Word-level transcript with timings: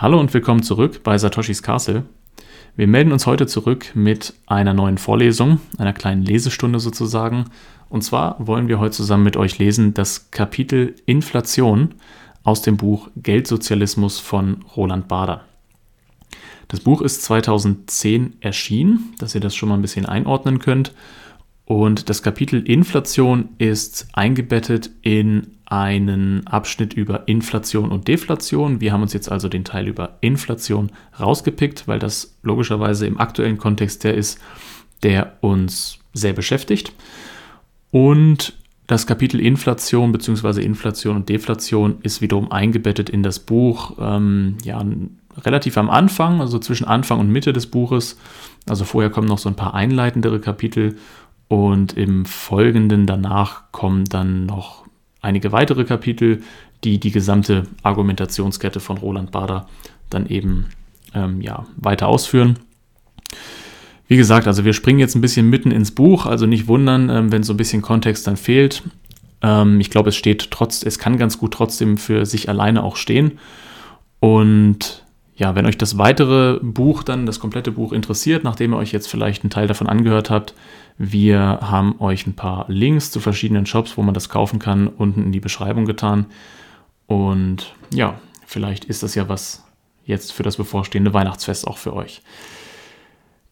Hallo 0.00 0.18
und 0.18 0.32
willkommen 0.32 0.62
zurück 0.62 1.02
bei 1.02 1.18
Satoshis 1.18 1.62
Castle. 1.62 2.04
Wir 2.74 2.86
melden 2.86 3.12
uns 3.12 3.26
heute 3.26 3.46
zurück 3.46 3.90
mit 3.92 4.32
einer 4.46 4.72
neuen 4.72 4.96
Vorlesung, 4.96 5.60
einer 5.76 5.92
kleinen 5.92 6.22
Lesestunde 6.22 6.80
sozusagen. 6.80 7.50
Und 7.90 8.00
zwar 8.00 8.36
wollen 8.38 8.66
wir 8.66 8.78
heute 8.78 8.92
zusammen 8.92 9.24
mit 9.24 9.36
euch 9.36 9.58
lesen 9.58 9.92
das 9.92 10.30
Kapitel 10.30 10.94
Inflation 11.04 11.96
aus 12.44 12.62
dem 12.62 12.78
Buch 12.78 13.10
Geldsozialismus 13.14 14.18
von 14.18 14.64
Roland 14.74 15.06
Bader. 15.06 15.44
Das 16.68 16.80
Buch 16.80 17.02
ist 17.02 17.22
2010 17.24 18.36
erschienen, 18.40 19.12
dass 19.18 19.34
ihr 19.34 19.42
das 19.42 19.54
schon 19.54 19.68
mal 19.68 19.74
ein 19.74 19.82
bisschen 19.82 20.06
einordnen 20.06 20.60
könnt. 20.60 20.94
Und 21.66 22.08
das 22.08 22.22
Kapitel 22.22 22.66
Inflation 22.66 23.50
ist 23.58 24.08
eingebettet 24.14 24.92
in 25.02 25.58
einen 25.70 26.46
Abschnitt 26.48 26.92
über 26.92 27.28
Inflation 27.28 27.90
und 27.90 28.08
Deflation. 28.08 28.80
Wir 28.80 28.92
haben 28.92 29.02
uns 29.02 29.12
jetzt 29.12 29.30
also 29.30 29.48
den 29.48 29.64
Teil 29.64 29.86
über 29.88 30.18
Inflation 30.20 30.90
rausgepickt, 31.18 31.86
weil 31.86 32.00
das 32.00 32.36
logischerweise 32.42 33.06
im 33.06 33.18
aktuellen 33.18 33.56
Kontext 33.56 34.04
der 34.04 34.14
ist, 34.14 34.40
der 35.04 35.38
uns 35.40 35.98
sehr 36.12 36.32
beschäftigt. 36.32 36.92
Und 37.92 38.54
das 38.88 39.06
Kapitel 39.06 39.38
Inflation 39.38 40.10
bzw. 40.10 40.60
Inflation 40.62 41.14
und 41.14 41.28
Deflation 41.28 41.98
ist 42.02 42.20
wiederum 42.20 42.50
eingebettet 42.50 43.08
in 43.08 43.22
das 43.22 43.38
Buch, 43.38 43.96
ähm, 44.00 44.58
ja, 44.64 44.84
relativ 45.38 45.78
am 45.78 45.88
Anfang, 45.88 46.40
also 46.40 46.58
zwischen 46.58 46.88
Anfang 46.88 47.20
und 47.20 47.30
Mitte 47.30 47.52
des 47.52 47.68
Buches. 47.68 48.18
Also 48.68 48.84
vorher 48.84 49.10
kommen 49.10 49.28
noch 49.28 49.38
so 49.38 49.48
ein 49.48 49.54
paar 49.54 49.74
einleitendere 49.74 50.40
Kapitel 50.40 50.96
und 51.46 51.92
im 51.96 52.24
Folgenden 52.24 53.06
danach 53.06 53.70
kommen 53.70 54.04
dann 54.06 54.46
noch 54.46 54.89
einige 55.20 55.52
weitere 55.52 55.84
Kapitel, 55.84 56.42
die 56.84 56.98
die 56.98 57.10
gesamte 57.10 57.64
Argumentationskette 57.82 58.80
von 58.80 58.98
Roland 58.98 59.30
Bader 59.32 59.66
dann 60.08 60.26
eben 60.26 60.66
ähm, 61.14 61.40
ja, 61.40 61.66
weiter 61.76 62.08
ausführen. 62.08 62.58
Wie 64.08 64.16
gesagt, 64.16 64.46
also 64.46 64.64
wir 64.64 64.72
springen 64.72 64.98
jetzt 64.98 65.14
ein 65.14 65.20
bisschen 65.20 65.48
mitten 65.48 65.70
ins 65.70 65.92
Buch, 65.92 66.26
also 66.26 66.46
nicht 66.46 66.66
wundern, 66.66 67.10
ähm, 67.10 67.32
wenn 67.32 67.42
so 67.42 67.52
ein 67.52 67.56
bisschen 67.56 67.82
Kontext 67.82 68.26
dann 68.26 68.36
fehlt. 68.36 68.82
Ähm, 69.42 69.80
ich 69.80 69.90
glaube, 69.90 70.08
es 70.08 70.16
steht 70.16 70.50
trotz, 70.50 70.82
es 70.82 70.98
kann 70.98 71.16
ganz 71.16 71.38
gut 71.38 71.52
trotzdem 71.52 71.96
für 71.96 72.26
sich 72.26 72.48
alleine 72.48 72.82
auch 72.82 72.96
stehen. 72.96 73.38
Und 74.18 75.04
ja, 75.36 75.54
wenn 75.54 75.64
euch 75.64 75.78
das 75.78 75.96
weitere 75.96 76.58
Buch 76.60 77.02
dann, 77.02 77.24
das 77.24 77.40
komplette 77.40 77.72
Buch 77.72 77.92
interessiert, 77.92 78.44
nachdem 78.44 78.74
ihr 78.74 78.78
euch 78.78 78.92
jetzt 78.92 79.08
vielleicht 79.08 79.42
einen 79.42 79.50
Teil 79.50 79.68
davon 79.68 79.86
angehört 79.86 80.28
habt, 80.28 80.54
wir 80.98 81.58
haben 81.62 82.00
euch 82.00 82.26
ein 82.26 82.36
paar 82.36 82.66
Links 82.68 83.10
zu 83.10 83.20
verschiedenen 83.20 83.66
Shops, 83.66 83.96
wo 83.96 84.02
man 84.02 84.14
das 84.14 84.28
kaufen 84.28 84.58
kann, 84.58 84.88
unten 84.88 85.24
in 85.24 85.32
die 85.32 85.40
Beschreibung 85.40 85.86
getan. 85.86 86.26
Und 87.06 87.74
ja, 87.92 88.20
vielleicht 88.46 88.84
ist 88.84 89.02
das 89.02 89.14
ja 89.14 89.28
was 89.28 89.64
jetzt 90.04 90.32
für 90.32 90.42
das 90.42 90.56
bevorstehende 90.56 91.14
Weihnachtsfest 91.14 91.66
auch 91.66 91.78
für 91.78 91.94
euch. 91.94 92.22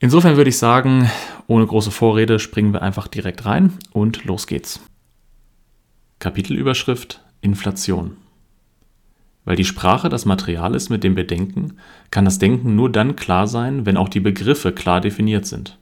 Insofern 0.01 0.37
würde 0.37 0.51
ich 0.51 0.59
sagen, 0.59 1.11
ohne 1.47 1.67
große 1.67 1.91
Vorrede 1.91 2.39
springen 2.39 2.73
wir 2.73 2.83
einfach 2.83 3.09
direkt 3.09 3.47
rein 3.47 3.73
und 3.93 4.25
los 4.25 4.47
geht's. 4.47 4.81
Kapitelüberschrift 6.21 7.21
Inflation. 7.41 8.17
Weil 9.45 9.57
die 9.57 9.65
Sprache 9.65 10.09
das 10.09 10.25
Material 10.25 10.75
ist, 10.75 10.91
mit 10.91 11.03
dem 11.05 11.17
wir 11.17 11.27
denken, 11.27 11.79
kann 12.11 12.25
das 12.25 12.39
Denken 12.39 12.77
nur 12.77 12.93
dann 12.93 13.17
klar 13.17 13.47
sein, 13.47 13.87
wenn 13.87 13.97
auch 13.97 14.09
die 14.09 14.21
Begriffe 14.21 14.73
klar 14.73 15.01
definiert 15.01 15.47
sind. 15.47 15.79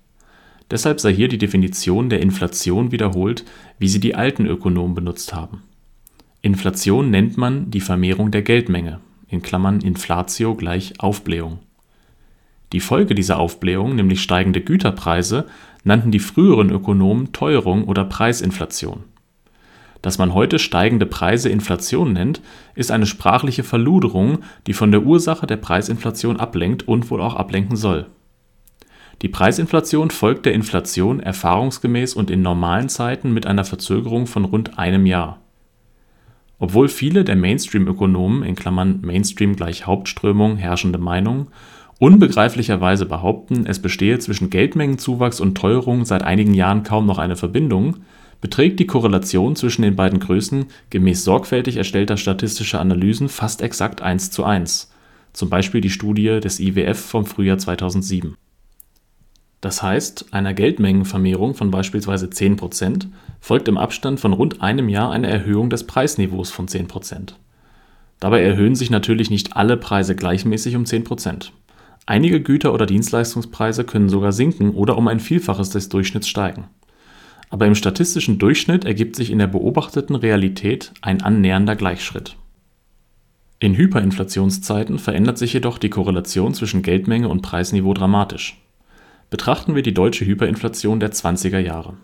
Deshalb 0.70 1.00
sei 1.00 1.12
hier 1.12 1.28
die 1.28 1.38
Definition 1.38 2.08
der 2.08 2.20
Inflation 2.20 2.92
wiederholt, 2.92 3.44
wie 3.78 3.88
sie 3.88 4.00
die 4.00 4.14
alten 4.14 4.46
Ökonomen 4.46 4.94
benutzt 4.94 5.34
haben. 5.34 5.62
Inflation 6.42 7.10
nennt 7.10 7.36
man 7.36 7.70
die 7.70 7.80
Vermehrung 7.80 8.30
der 8.30 8.42
Geldmenge 8.42 9.00
in 9.28 9.42
Klammern 9.42 9.80
(Inflatio 9.80 10.54
gleich 10.54 11.00
Aufblähung). 11.00 11.58
Die 12.72 12.80
Folge 12.80 13.14
dieser 13.14 13.38
Aufblähung, 13.38 13.94
nämlich 13.94 14.22
steigende 14.22 14.60
Güterpreise, 14.60 15.46
nannten 15.84 16.10
die 16.10 16.18
früheren 16.18 16.70
Ökonomen 16.70 17.32
Teuerung 17.32 17.84
oder 17.84 18.04
Preisinflation 18.04 19.04
dass 20.06 20.18
man 20.18 20.34
heute 20.34 20.60
steigende 20.60 21.04
Preise 21.04 21.48
Inflation 21.48 22.12
nennt, 22.12 22.40
ist 22.76 22.92
eine 22.92 23.06
sprachliche 23.06 23.64
Verluderung, 23.64 24.38
die 24.68 24.72
von 24.72 24.92
der 24.92 25.02
Ursache 25.02 25.48
der 25.48 25.56
Preisinflation 25.56 26.38
ablenkt 26.38 26.86
und 26.86 27.10
wohl 27.10 27.20
auch 27.20 27.34
ablenken 27.34 27.76
soll. 27.76 28.06
Die 29.26 29.32
Preisinflation 29.32 30.10
folgt 30.10 30.46
der 30.46 30.54
Inflation 30.54 31.18
erfahrungsgemäß 31.18 32.14
und 32.14 32.30
in 32.30 32.42
normalen 32.42 32.88
Zeiten 32.88 33.34
mit 33.34 33.44
einer 33.44 33.64
Verzögerung 33.64 34.28
von 34.28 34.44
rund 34.44 34.78
einem 34.78 35.04
Jahr. 35.04 35.40
Obwohl 36.60 36.88
viele 36.88 37.24
der 37.24 37.34
Mainstream-Ökonomen 37.34 38.44
in 38.44 38.54
Klammern 38.54 39.00
(Mainstream 39.02 39.56
gleich 39.56 39.84
Hauptströmung, 39.84 40.58
herrschende 40.58 41.00
Meinung) 41.00 41.48
unbegreiflicherweise 41.98 43.04
behaupten, 43.04 43.66
es 43.66 43.82
bestehe 43.82 44.20
zwischen 44.20 44.48
Geldmengenzuwachs 44.48 45.40
und 45.40 45.56
Teuerung 45.56 46.04
seit 46.04 46.22
einigen 46.22 46.54
Jahren 46.54 46.84
kaum 46.84 47.04
noch 47.04 47.18
eine 47.18 47.34
Verbindung 47.34 47.96
beträgt 48.40 48.78
die 48.78 48.86
Korrelation 48.86 49.56
zwischen 49.56 49.82
den 49.82 49.96
beiden 49.96 50.20
Größen 50.20 50.66
gemäß 50.90 51.24
sorgfältig 51.24 51.78
erstellter 51.78 52.16
statistischer 52.16 52.80
Analysen 52.80 53.28
fast 53.28 53.60
exakt 53.60 54.04
1:1 54.04 54.86
(zum 55.32 55.50
Beispiel 55.50 55.80
die 55.80 55.90
Studie 55.90 56.38
des 56.38 56.60
IWF 56.60 57.00
vom 57.00 57.26
Frühjahr 57.26 57.58
2007). 57.58 58.36
Das 59.66 59.82
heißt, 59.82 60.26
einer 60.30 60.54
Geldmengenvermehrung 60.54 61.56
von 61.56 61.72
beispielsweise 61.72 62.30
10 62.30 62.54
Prozent 62.54 63.08
folgt 63.40 63.66
im 63.66 63.78
Abstand 63.78 64.20
von 64.20 64.32
rund 64.32 64.62
einem 64.62 64.88
Jahr 64.88 65.10
eine 65.10 65.26
Erhöhung 65.26 65.70
des 65.70 65.88
Preisniveaus 65.88 66.52
von 66.52 66.68
10 66.68 66.86
Prozent. 66.86 67.36
Dabei 68.20 68.42
erhöhen 68.42 68.76
sich 68.76 68.90
natürlich 68.90 69.28
nicht 69.28 69.56
alle 69.56 69.76
Preise 69.76 70.14
gleichmäßig 70.14 70.76
um 70.76 70.86
10 70.86 71.02
Prozent. 71.02 71.52
Einige 72.06 72.40
Güter 72.40 72.72
oder 72.72 72.86
Dienstleistungspreise 72.86 73.82
können 73.82 74.08
sogar 74.08 74.30
sinken 74.30 74.70
oder 74.70 74.96
um 74.96 75.08
ein 75.08 75.18
Vielfaches 75.18 75.70
des 75.70 75.88
Durchschnitts 75.88 76.28
steigen 76.28 76.68
aber 77.48 77.66
im 77.66 77.76
statistischen 77.76 78.38
Durchschnitt 78.38 78.84
ergibt 78.84 79.14
sich 79.14 79.30
in 79.30 79.38
der 79.38 79.46
beobachteten 79.46 80.16
Realität 80.16 80.92
ein 81.00 81.22
annähernder 81.22 81.76
Gleichschritt. 81.76 82.36
In 83.60 83.76
Hyperinflationszeiten 83.76 84.98
verändert 84.98 85.38
sich 85.38 85.52
jedoch 85.52 85.78
die 85.78 85.88
Korrelation 85.88 86.54
zwischen 86.54 86.82
Geldmenge 86.82 87.28
und 87.28 87.42
Preisniveau 87.42 87.94
dramatisch. 87.94 88.60
Betrachten 89.30 89.74
wir 89.74 89.82
die 89.82 89.94
deutsche 89.94 90.24
Hyperinflation 90.24 91.00
der 91.00 91.12
20er 91.12 91.58
Jahre. 91.58 91.94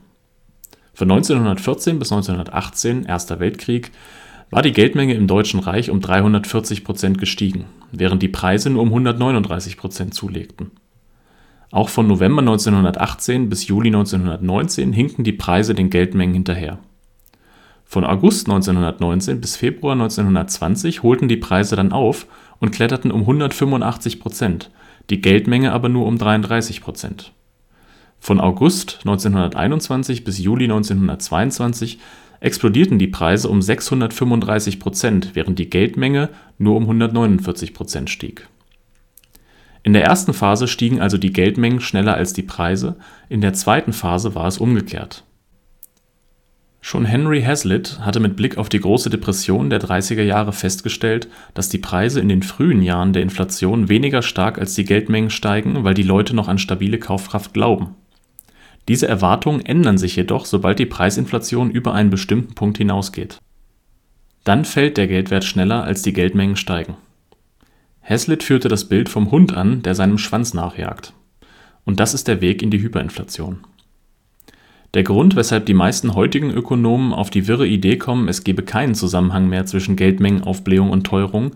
Von 0.94 1.10
1914 1.10 1.98
bis 1.98 2.12
1918, 2.12 3.04
Erster 3.04 3.40
Weltkrieg, 3.40 3.90
war 4.50 4.62
die 4.62 4.72
Geldmenge 4.72 5.14
im 5.14 5.26
Deutschen 5.26 5.60
Reich 5.60 5.90
um 5.90 6.00
340 6.00 6.84
Prozent 6.84 7.18
gestiegen, 7.18 7.64
während 7.90 8.22
die 8.22 8.28
Preise 8.28 8.70
nur 8.70 8.82
um 8.82 8.88
139 8.88 9.76
Prozent 9.76 10.14
zulegten 10.14 10.72
auch 11.72 11.88
von 11.88 12.06
November 12.06 12.40
1918 12.42 13.48
bis 13.48 13.66
Juli 13.66 13.88
1919 13.88 14.92
hinken 14.92 15.24
die 15.24 15.32
Preise 15.32 15.74
den 15.74 15.88
Geldmengen 15.88 16.34
hinterher. 16.34 16.78
Von 17.86 18.04
August 18.04 18.46
1919 18.46 19.40
bis 19.40 19.56
Februar 19.56 19.94
1920 19.94 21.02
holten 21.02 21.28
die 21.28 21.38
Preise 21.38 21.74
dann 21.74 21.92
auf 21.92 22.26
und 22.62 22.70
kletterten 22.70 23.10
um 23.10 23.20
185 23.20 24.20
Prozent, 24.20 24.70
die 25.10 25.20
Geldmenge 25.20 25.72
aber 25.72 25.90
nur 25.90 26.06
um 26.06 26.16
33 26.16 26.80
Prozent. 26.80 27.32
Von 28.18 28.40
August 28.40 29.00
1921 29.00 30.24
bis 30.24 30.38
Juli 30.38 30.64
1922 30.64 31.98
explodierten 32.40 32.98
die 32.98 33.08
Preise 33.08 33.50
um 33.50 33.60
635 33.60 34.80
Prozent, 34.80 35.32
während 35.34 35.58
die 35.58 35.68
Geldmenge 35.68 36.30
nur 36.56 36.76
um 36.76 36.84
149 36.84 37.74
Prozent 37.74 38.08
stieg 38.08 38.48
in 39.82 39.92
der 39.92 40.04
ersten 40.04 40.32
Phase 40.32 40.68
stiegen 40.68 41.00
also 41.00 41.18
die 41.18 41.32
Geldmengen 41.32 41.80
schneller 41.80 42.14
als 42.14 42.32
die 42.32 42.42
Preise, 42.42 42.96
in 43.28 43.40
der 43.40 43.52
zweiten 43.52 43.92
Phase 43.92 44.34
war 44.34 44.46
es 44.46 44.58
umgekehrt. 44.58 45.24
Schon 46.84 47.06
Henry 47.06 47.43
Hazlitt 47.43 48.00
hatte 48.00 48.20
mit 48.20 48.37
Blick 48.37 48.59
auf 48.59 48.69
die 48.69 48.81
große 48.81 49.09
Depression 49.09 49.70
der 49.70 49.81
30er 49.81 50.22
Jahre 50.22 50.53
festgestellt, 50.53 51.28
dass 51.54 51.70
die 51.70 51.78
Preise 51.78 52.20
in 52.20 52.28
den 52.28 52.43
frühen 52.43 52.82
Jahren 52.82 53.15
der 53.15 53.22
Inflation 53.22 53.88
weniger 53.88 54.20
stark 54.20 54.58
als 54.58 54.75
die 54.75 54.84
Geldmengen 54.84 55.31
steigen, 55.31 55.84
weil 55.84 55.94
die 55.94 56.02
Leute 56.02 56.37
noch 56.37 56.49
an 56.49 56.58
stabile 56.58 56.99
Kaufkraft 56.99 57.55
glauben. 57.55 57.94
Diese 58.88 59.08
Erwartungen 59.08 59.64
ändern 59.64 59.96
sich 59.96 60.17
jedoch, 60.17 60.44
sobald 60.44 60.79
die 60.79 60.87
Preisinflation 60.87 61.70
über 61.70 61.94
einen 61.94 62.11
bestimmten 62.11 62.55
Punkt 62.55 62.76
hinausgeht. 62.76 63.38
Dann 64.44 64.64
fällt 64.67 64.99
der 64.99 65.06
Geldwert 65.06 65.44
schneller, 65.44 65.85
als 65.85 66.02
die 66.02 66.12
Geldmengen 66.12 66.56
steigen 66.56 66.96
Hazlitt 68.02 68.43
führte 68.43 68.69
das 68.69 68.88
Bild 68.88 69.08
vom 69.08 69.31
Hund 69.31 69.55
an, 69.55 69.82
der 69.82 69.94
seinem 69.94 70.19
Schwanz 70.19 70.55
nachjagt. 70.55 71.14
Und 71.85 72.00
das 72.00 72.14
ist 72.14 72.28
der 72.28 72.40
Weg 72.40 72.62
in 72.62 72.70
die 72.70 72.81
Hyperinflation. 72.81 73.61
Der 74.94 75.04
Grund, 75.04 75.36
weshalb 75.36 75.64
die 75.64 75.74
meisten 75.74 76.14
heutigen 76.14 76.50
Ökonomen 76.50 77.14
auf 77.14 77.30
die 77.30 77.48
wirre 77.48 77.66
Idee 77.66 77.96
kommen, 77.96 78.28
es 78.28 78.44
gebe 78.44 78.62
keinen 78.62 78.94
Zusammenhang 78.94 79.48
mehr 79.48 79.64
zwischen 79.64 79.96
Geldmengenaufblähung 79.96 80.90
und 80.90 81.04
Teuerung, 81.04 81.52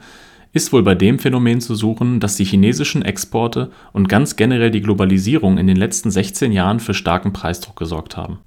ist 0.55 0.73
wohl 0.73 0.83
bei 0.83 0.95
dem 0.95 1.19
Phänomen 1.19 1.61
zu 1.61 1.75
suchen, 1.75 2.19
dass 2.19 2.37
die 2.37 2.45
chinesischen 2.45 3.03
Exporte 3.03 3.71
und 3.93 4.09
ganz 4.09 4.37
generell 4.37 4.71
die 4.71 4.81
Globalisierung 4.81 5.59
in 5.59 5.67
den 5.67 5.77
letzten 5.77 6.11
16 6.11 6.51
Jahren 6.51 6.81
für 6.81 6.95
starken 6.95 7.35
Preisdruck 7.35 7.77
gesorgt 7.77 8.17
haben. 8.17 8.39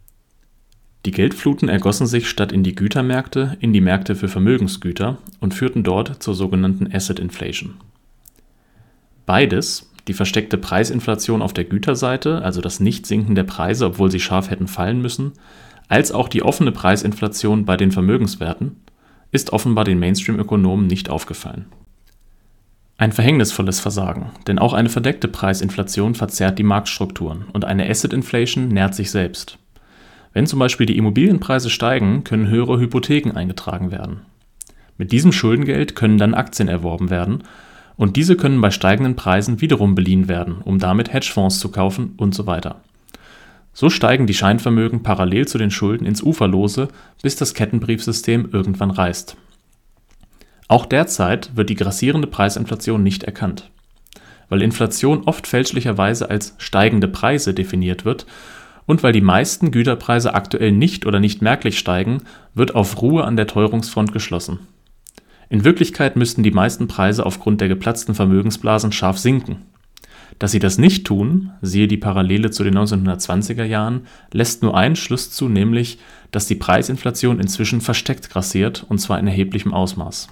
Die 1.06 1.12
Geldfluten 1.12 1.69
ergossen 1.69 2.07
sich 2.07 2.27
statt 2.27 2.51
in 2.51 2.63
die 2.63 2.74
Gütermärkte 2.74 3.57
in 3.59 3.74
die 3.74 3.81
Märkte 3.81 4.15
für 4.15 4.27
Vermögensgüter 4.27 5.19
und 5.39 5.53
führten 5.53 5.83
dort 5.83 6.21
zur 6.24 6.33
sogenannten 6.33 6.91
Asset 6.91 7.19
Inflation 7.19 7.75
Beides, 9.27 9.88
die 10.10 10.14
versteckte 10.16 10.58
Preisinflation 10.58 11.44
auf 11.44 11.54
der 11.54 11.66
Güterseite, 11.66 12.42
also 12.42 12.62
das 12.62 12.80
Nichtsinken 12.80 13.36
der 13.36 13.44
Preise, 13.44 13.86
obwohl 13.86 14.10
sie 14.10 14.20
scharf 14.20 14.50
hätten 14.50 14.68
fallen 14.68 15.04
müssen, 15.04 15.34
als 15.88 16.12
auch 16.12 16.28
die 16.28 16.42
offene 16.42 16.72
Preisinflation 16.72 17.64
bei 17.64 17.78
den 17.78 17.92
Vermögenswerten, 17.92 18.78
ist 19.32 19.54
offenbar 19.54 19.86
den 19.86 20.00
Mainstream-Ökonomen 20.00 20.88
nicht 20.88 21.12
aufgefallen. 21.12 21.68
Ein 22.98 23.12
verhängnisvolles 23.12 23.80
Versagen, 23.80 24.32
denn 24.48 24.58
auch 24.58 24.74
eine 24.74 24.90
verdeckte 24.90 25.28
Preisinflation 25.28 26.16
verzerrt 26.16 26.58
die 26.58 26.64
Marktstrukturen 26.64 27.46
und 27.54 27.64
eine 27.64 27.88
Asset 27.88 28.12
Inflation 28.12 28.70
nährt 28.70 28.96
sich 28.96 29.12
selbst. 29.12 29.60
Wenn 30.34 30.48
zum 30.48 30.58
Beispiel 30.58 30.88
die 30.88 30.98
Immobilienpreise 30.98 31.70
steigen, 31.70 32.24
können 32.24 32.48
höhere 32.48 32.80
Hypotheken 32.80 33.36
eingetragen 33.36 33.92
werden. 33.92 34.22
Mit 34.98 35.12
diesem 35.12 35.32
Schuldengeld 35.32 35.96
können 35.96 36.18
dann 36.18 36.34
Aktien 36.34 36.68
erworben 36.68 37.12
werden 37.12 37.44
und 38.00 38.16
diese 38.16 38.38
können 38.38 38.62
bei 38.62 38.72
steigenden 38.72 39.18
Preisen 39.18 39.60
wiederum 39.60 39.94
beliehen 39.94 40.30
werden, 40.30 40.62
um 40.63 40.80
damit 40.80 41.12
Hedgefonds 41.12 41.60
zu 41.60 41.69
kaufen 41.69 42.13
und 42.16 42.34
so 42.34 42.48
weiter. 42.48 42.80
So 43.74 43.90
steigen 43.90 44.25
die 44.25 44.34
Scheinvermögen 44.34 45.04
parallel 45.04 45.50
zu 45.50 45.57
den 45.57 45.69
Schulden 45.69 46.06
ins 46.06 46.24
Uferlose, 46.24 46.88
bis 47.22 47.36
das 47.36 47.54
Kettenbriefsystem 47.54 48.51
irgendwann 48.54 48.90
reißt. 48.90 49.36
Auch 50.69 50.86
derzeit 50.86 51.57
wird 51.57 51.69
die 51.69 51.75
grassierende 51.75 52.30
Preisinflation 52.30 53.04
nicht 53.04 53.25
erkannt. 53.25 53.69
Weil 54.48 54.62
Inflation 54.62 55.24
oft 55.25 55.46
fälschlicherweise 55.46 56.30
als 56.30 56.56
steigende 56.57 57.10
Preise 57.10 57.54
definiert 57.54 58.06
wird 58.06 58.25
und 58.86 59.04
weil 59.04 59.12
die 59.12 59.19
meisten 59.19 59.72
Güterpreise 59.72 60.34
aktuell 60.36 60.72
nicht 60.72 61.06
oder 61.06 61.19
nicht 61.19 61.42
merklich 61.42 61.78
steigen, 61.78 62.24
wird 62.54 62.75
auf 62.75 63.01
Ruhe 63.01 63.25
an 63.25 63.36
der 63.36 63.48
Teuerungsfront 63.48 64.13
geschlossen. 64.13 64.60
In 65.50 65.66
Wirklichkeit 65.66 66.16
müssten 66.16 66.44
die 66.44 66.51
meisten 66.51 66.88
Preise 66.88 67.25
aufgrund 67.25 67.60
der 67.60 67.68
geplatzten 67.68 68.13
Vermögensblasen 68.13 68.92
scharf 68.92 69.18
sinken. 69.18 69.66
Dass 70.38 70.51
sie 70.51 70.60
das 70.60 70.78
nicht 70.78 71.06
tun, 71.06 71.51
siehe 71.62 71.88
die 71.88 71.98
Parallele 71.98 72.51
zu 72.51 72.63
den 72.63 72.78
1920er 72.78 73.63
Jahren, 73.63 74.07
lässt 74.31 74.62
nur 74.62 74.78
einen 74.78 74.96
Schluss 74.96 75.31
zu, 75.31 75.50
nämlich, 75.50 76.00
dass 76.31 76.48
die 76.48 76.56
Preisinflation 76.56 77.40
inzwischen 77.40 77.81
versteckt 77.81 78.30
grassiert, 78.30 78.86
und 78.88 79.00
zwar 79.00 79.19
in 79.19 79.28
erheblichem 79.28 79.74
Ausmaß. 79.74 80.30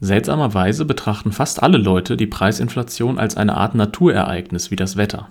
Seltsamerweise 0.00 0.84
betrachten 0.84 1.32
fast 1.32 1.62
alle 1.62 1.78
Leute 1.78 2.16
die 2.16 2.26
Preisinflation 2.26 3.18
als 3.18 3.36
eine 3.36 3.56
Art 3.56 3.74
Naturereignis 3.74 4.70
wie 4.70 4.76
das 4.76 4.96
Wetter. 4.96 5.30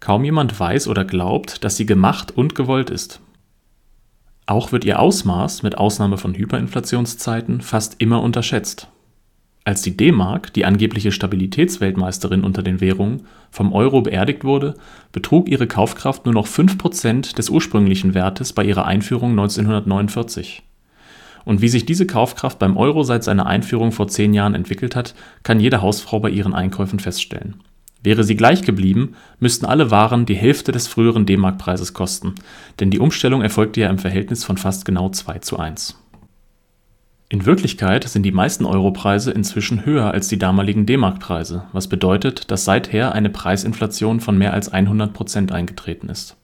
Kaum 0.00 0.24
jemand 0.24 0.58
weiß 0.58 0.88
oder 0.88 1.04
glaubt, 1.04 1.64
dass 1.64 1.76
sie 1.76 1.84
gemacht 1.84 2.30
und 2.30 2.54
gewollt 2.54 2.90
ist. 2.90 3.20
Auch 4.46 4.72
wird 4.72 4.84
ihr 4.84 4.98
Ausmaß, 4.98 5.62
mit 5.62 5.78
Ausnahme 5.78 6.18
von 6.18 6.34
Hyperinflationszeiten, 6.34 7.60
fast 7.60 7.96
immer 7.98 8.22
unterschätzt. 8.22 8.88
Als 9.64 9.82
die 9.82 9.96
D-Mark, 9.96 10.52
die 10.54 10.64
angebliche 10.64 11.12
Stabilitätsweltmeisterin 11.12 12.42
unter 12.42 12.64
den 12.64 12.80
Währungen, 12.80 13.26
vom 13.52 13.72
Euro 13.72 14.02
beerdigt 14.02 14.42
wurde, 14.42 14.74
betrug 15.12 15.48
ihre 15.48 15.68
Kaufkraft 15.68 16.24
nur 16.24 16.34
noch 16.34 16.48
5% 16.48 17.36
des 17.36 17.48
ursprünglichen 17.48 18.14
Wertes 18.14 18.52
bei 18.52 18.64
ihrer 18.64 18.86
Einführung 18.86 19.30
1949. 19.30 20.64
Und 21.44 21.60
wie 21.60 21.68
sich 21.68 21.86
diese 21.86 22.06
Kaufkraft 22.06 22.58
beim 22.58 22.76
Euro 22.76 23.04
seit 23.04 23.22
seiner 23.22 23.46
Einführung 23.46 23.92
vor 23.92 24.08
zehn 24.08 24.34
Jahren 24.34 24.54
entwickelt 24.54 24.96
hat, 24.96 25.14
kann 25.44 25.60
jede 25.60 25.80
Hausfrau 25.80 26.18
bei 26.18 26.30
ihren 26.30 26.54
Einkäufen 26.54 26.98
feststellen. 26.98 27.60
Wäre 28.02 28.24
sie 28.24 28.34
gleich 28.34 28.62
geblieben, 28.62 29.14
müssten 29.38 29.64
alle 29.64 29.90
Waren 29.90 30.26
die 30.26 30.34
Hälfte 30.34 30.72
des 30.72 30.88
früheren 30.88 31.24
D-Mark-Preises 31.24 31.94
kosten, 31.94 32.34
denn 32.80 32.90
die 32.90 32.98
Umstellung 32.98 33.42
erfolgte 33.42 33.80
ja 33.80 33.90
im 33.90 33.98
Verhältnis 33.98 34.44
von 34.44 34.56
fast 34.56 34.84
genau 34.84 35.10
2 35.10 35.38
zu 35.38 35.58
1. 35.58 35.98
In 37.28 37.46
Wirklichkeit 37.46 38.06
sind 38.06 38.24
die 38.24 38.32
meisten 38.32 38.66
Europreise 38.66 39.30
inzwischen 39.30 39.86
höher 39.86 40.10
als 40.10 40.28
die 40.28 40.38
damaligen 40.38 40.84
D-Mark-Preise, 40.84 41.64
was 41.72 41.88
bedeutet, 41.88 42.50
dass 42.50 42.64
seither 42.64 43.12
eine 43.12 43.30
Preisinflation 43.30 44.20
von 44.20 44.36
mehr 44.36 44.52
als 44.52 44.70
100 44.70 45.14
Prozent 45.14 45.52
eingetreten 45.52 46.10
ist. 46.10 46.36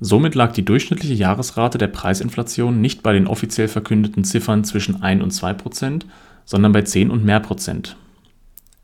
Somit 0.00 0.34
lag 0.34 0.52
die 0.52 0.64
durchschnittliche 0.64 1.14
Jahresrate 1.14 1.78
der 1.78 1.86
Preisinflation 1.86 2.80
nicht 2.80 3.02
bei 3.02 3.12
den 3.12 3.26
offiziell 3.26 3.68
verkündeten 3.68 4.24
Ziffern 4.24 4.64
zwischen 4.64 5.02
1 5.02 5.22
und 5.22 5.30
2 5.30 5.54
Prozent, 5.54 6.06
sondern 6.44 6.72
bei 6.72 6.82
10 6.82 7.10
und 7.10 7.24
mehr 7.24 7.40
Prozent. 7.40 7.96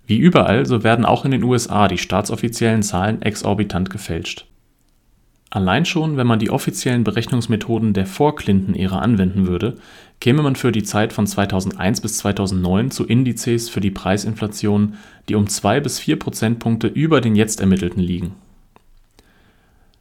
Wie 0.06 0.18
überall, 0.18 0.66
so 0.66 0.84
werden 0.84 1.04
auch 1.04 1.24
in 1.24 1.32
den 1.32 1.42
USA 1.42 1.88
die 1.88 1.98
staatsoffiziellen 1.98 2.82
Zahlen 2.82 3.22
exorbitant 3.22 3.90
gefälscht. 3.90 4.46
Allein 5.50 5.84
schon, 5.84 6.16
wenn 6.16 6.26
man 6.26 6.38
die 6.38 6.50
offiziellen 6.50 7.04
Berechnungsmethoden 7.04 7.92
der 7.92 8.06
Vor-Clinton-Ära 8.06 8.98
anwenden 8.98 9.46
würde, 9.46 9.76
käme 10.20 10.42
man 10.42 10.56
für 10.56 10.72
die 10.72 10.82
Zeit 10.82 11.12
von 11.12 11.26
2001 11.26 12.00
bis 12.00 12.18
2009 12.18 12.90
zu 12.90 13.04
Indizes 13.04 13.68
für 13.68 13.80
die 13.80 13.90
Preisinflation, 13.90 14.94
die 15.28 15.34
um 15.34 15.48
2 15.48 15.80
bis 15.80 15.98
4 15.98 16.18
Prozentpunkte 16.18 16.88
über 16.88 17.20
den 17.20 17.36
jetzt 17.36 17.60
ermittelten 17.60 18.00
liegen 18.00 18.34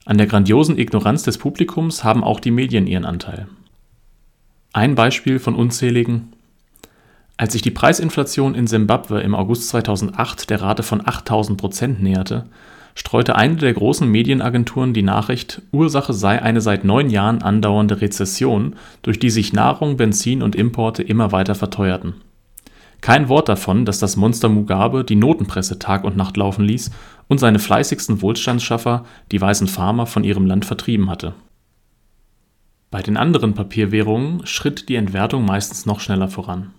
an 0.06 0.20
der 0.20 0.28
grandiosen 0.28 0.78
Ignoranz 0.78 1.24
des 1.24 1.40
Publikums 1.40 2.04
haben 2.04 2.24
auch 2.24 2.40
die 2.40 2.52
Medien 2.52 2.86
ihren 2.86 3.06
Anteil. 3.06 3.48
Ein 4.72 4.94
Beispiel 4.94 5.40
von 5.40 5.56
unzähligen: 5.56 6.34
Als 7.38 7.54
sich 7.54 7.62
die 7.62 7.72
Preisinflation 7.72 8.56
in 8.56 8.68
Simbabwe 8.68 9.22
im 9.22 9.36
August 9.36 9.70
2008 9.70 10.50
der 10.50 10.62
Rate 10.62 10.84
von 10.84 11.06
8000 11.06 11.60
Prozent 11.60 12.02
näherte, 12.02 12.46
streute 12.96 13.36
eine 13.36 13.58
der 13.58 13.74
großen 13.74 14.10
Medienagenturen 14.10 14.94
die 14.94 15.04
Nachricht, 15.04 15.62
Ursache 15.72 16.14
sei 16.14 16.42
eine 16.42 16.62
seit 16.62 16.86
neun 16.86 17.10
Jahren 17.10 17.42
andauernde 17.42 18.02
Rezession, 18.02 18.76
durch 19.02 19.20
die 19.20 19.30
sich 19.30 19.52
Nahrung, 19.52 19.98
Benzin 19.98 20.42
und 20.42 20.56
Importe 20.56 21.04
immer 21.04 21.32
weiter 21.34 21.56
verteuerten 21.56 22.16
kein 23.06 23.30
Wort 23.30 23.50
davon, 23.50 23.86
dass 23.86 24.00
das 24.00 24.16
Monster 24.16 24.50
Mugabe 24.50 25.04
die 25.04 25.16
Notenpresse 25.16 25.78
Tag 25.78 26.06
und 26.06 26.18
Nacht 26.18 26.38
laufen 26.38 26.66
ließ 26.66 26.90
und 27.28 27.38
seine 27.38 27.60
fleißigsten 27.60 28.24
Wohlstandsschaffer, 28.24 29.06
die 29.32 29.40
weißen 29.40 29.68
Farmer, 29.68 30.08
von 30.08 30.24
ihrem 30.24 30.48
Land 30.48 30.66
vertrieben 30.66 31.08
hatte. 31.08 31.36
Bei 32.90 33.04
den 33.04 33.16
anderen 33.16 33.54
Papierwährungen 33.54 34.48
schritt 34.48 34.90
die 34.90 34.96
Entwertung 34.96 35.46
meistens 35.46 35.86
noch 35.86 36.00
schneller 36.00 36.30
voran. 36.30 36.72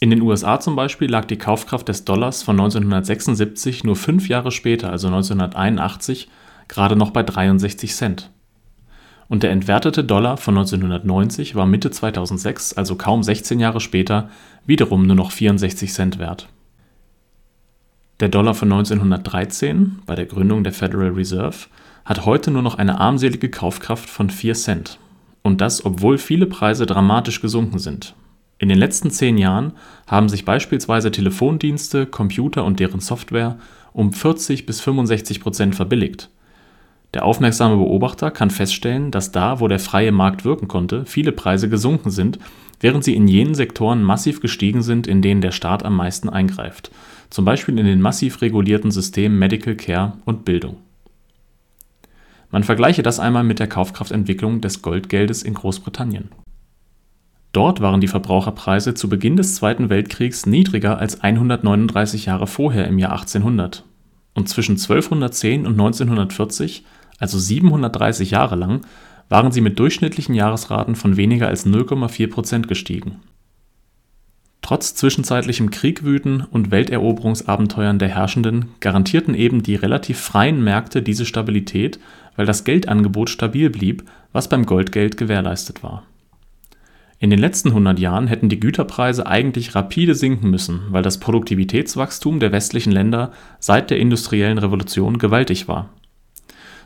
In 0.00 0.10
den 0.10 0.22
USA 0.22 0.60
zum 0.60 0.76
Beispiel 0.76 1.10
lag 1.10 1.24
die 1.24 1.38
Kaufkraft 1.38 1.88
des 1.88 2.04
Dollars 2.04 2.42
von 2.42 2.58
1976 2.58 3.84
nur 3.84 3.96
fünf 3.96 4.28
Jahre 4.28 4.50
später, 4.50 4.90
also 4.90 5.06
1981, 5.06 6.28
gerade 6.68 6.96
noch 6.96 7.10
bei 7.10 7.22
63 7.22 7.94
Cent 7.94 8.30
und 9.28 9.42
der 9.42 9.50
entwertete 9.50 10.04
Dollar 10.04 10.36
von 10.36 10.56
1990 10.56 11.54
war 11.54 11.66
Mitte 11.66 11.90
2006, 11.90 12.74
also 12.74 12.96
kaum 12.96 13.22
16 13.22 13.58
Jahre 13.58 13.80
später, 13.80 14.30
wiederum 14.66 15.06
nur 15.06 15.16
noch 15.16 15.32
64 15.32 15.92
Cent 15.92 16.18
wert. 16.18 16.48
Der 18.20 18.28
Dollar 18.28 18.54
von 18.54 18.72
1913, 18.72 20.00
bei 20.06 20.14
der 20.14 20.26
Gründung 20.26 20.62
der 20.62 20.72
Federal 20.72 21.08
Reserve, 21.08 21.66
hat 22.04 22.26
heute 22.26 22.50
nur 22.50 22.62
noch 22.62 22.76
eine 22.76 23.00
armselige 23.00 23.50
Kaufkraft 23.50 24.08
von 24.08 24.30
4 24.30 24.54
Cent. 24.54 24.98
Und 25.42 25.60
das, 25.60 25.84
obwohl 25.84 26.16
viele 26.18 26.46
Preise 26.46 26.86
dramatisch 26.86 27.40
gesunken 27.40 27.78
sind. 27.78 28.14
In 28.64 28.70
den 28.70 28.78
letzten 28.78 29.10
zehn 29.10 29.36
Jahren 29.36 29.74
haben 30.06 30.30
sich 30.30 30.46
beispielsweise 30.46 31.10
Telefondienste, 31.10 32.06
Computer 32.06 32.64
und 32.64 32.80
deren 32.80 33.00
Software 33.00 33.58
um 33.92 34.14
40 34.14 34.64
bis 34.64 34.80
65 34.80 35.40
Prozent 35.40 35.74
verbilligt 35.74 36.30
der 37.12 37.24
aufmerksame 37.24 37.76
Beobachter 37.76 38.32
kann 38.32 38.50
feststellen, 38.50 39.12
dass 39.12 39.30
da, 39.30 39.60
wo 39.60 39.68
der 39.68 39.78
freie 39.78 40.10
Markt 40.10 40.44
wirken 40.44 40.66
konnte, 40.66 41.06
viele 41.06 41.30
Preise 41.30 41.68
gesunken 41.68 42.10
sind, 42.10 42.40
während 42.80 43.04
sie 43.04 43.14
in 43.14 43.28
jenen 43.28 43.54
Sektoren 43.54 44.02
massiv 44.02 44.40
gestiegen 44.40 44.82
sind, 44.82 45.06
in 45.06 45.22
denen 45.22 45.40
der 45.40 45.52
Staat 45.52 45.84
am 45.84 45.96
meisten 45.96 46.28
eingreift, 46.28 46.90
zum 47.30 47.44
Beispiel 47.44 47.78
in 47.78 47.86
den 47.86 48.00
massiv 48.00 48.42
regulierten 48.42 48.90
Systemen 48.90 49.38
Medical 49.38 49.76
Care 49.76 50.14
und 50.24 50.44
Bildung. 50.44 50.78
Man 52.50 52.64
vergleiche 52.64 53.04
das 53.04 53.20
einmal 53.20 53.44
mit 53.44 53.60
der 53.60 53.68
Kaufkraftentwicklung 53.68 54.60
des 54.60 54.82
Goldgeldes 54.82 55.44
in 55.44 55.54
Großbritannien. 55.54 56.30
Dort 57.54 57.80
waren 57.80 58.02
die 58.02 58.08
Verbraucherpreise 58.08 58.92
zu 58.92 59.08
Beginn 59.08 59.36
des 59.36 59.54
Zweiten 59.54 59.88
Weltkriegs 59.88 60.44
niedriger 60.44 60.98
als 60.98 61.22
139 61.22 62.26
Jahre 62.26 62.46
vorher 62.46 62.86
im 62.86 62.98
Jahr 62.98 63.12
1800. 63.12 63.84
Und 64.34 64.50
zwischen 64.50 64.72
1210 64.72 65.64
und 65.64 65.72
1940 65.72 66.84
also 67.18 67.38
730 67.38 68.30
Jahre 68.30 68.56
lang, 68.56 68.82
waren 69.28 69.52
sie 69.52 69.60
mit 69.60 69.78
durchschnittlichen 69.78 70.34
Jahresraten 70.34 70.94
von 70.94 71.16
weniger 71.16 71.48
als 71.48 71.66
0,4 71.66 72.30
Prozent 72.30 72.68
gestiegen. 72.68 73.20
Trotz 74.60 74.94
zwischenzeitlichem 74.94 75.70
Kriegwüten 75.70 76.42
und 76.42 76.70
Welteroberungsabenteuern 76.70 77.98
der 77.98 78.08
Herrschenden 78.08 78.70
garantierten 78.80 79.34
eben 79.34 79.62
die 79.62 79.74
relativ 79.74 80.18
freien 80.18 80.62
Märkte 80.64 81.02
diese 81.02 81.26
Stabilität, 81.26 81.98
weil 82.36 82.46
das 82.46 82.64
Geldangebot 82.64 83.28
stabil 83.28 83.68
blieb, 83.68 84.04
was 84.32 84.48
beim 84.48 84.64
Goldgeld 84.64 85.16
gewährleistet 85.16 85.82
war. 85.82 86.04
In 87.18 87.30
den 87.30 87.38
letzten 87.38 87.68
100 87.68 87.98
Jahren 87.98 88.26
hätten 88.26 88.48
die 88.48 88.60
Güterpreise 88.60 89.26
eigentlich 89.26 89.74
rapide 89.74 90.14
sinken 90.14 90.50
müssen, 90.50 90.82
weil 90.90 91.02
das 91.02 91.18
Produktivitätswachstum 91.20 92.40
der 92.40 92.52
westlichen 92.52 92.92
Länder 92.92 93.32
seit 93.60 93.90
der 93.90 93.98
industriellen 93.98 94.58
Revolution 94.58 95.18
gewaltig 95.18 95.68
war 95.68 95.90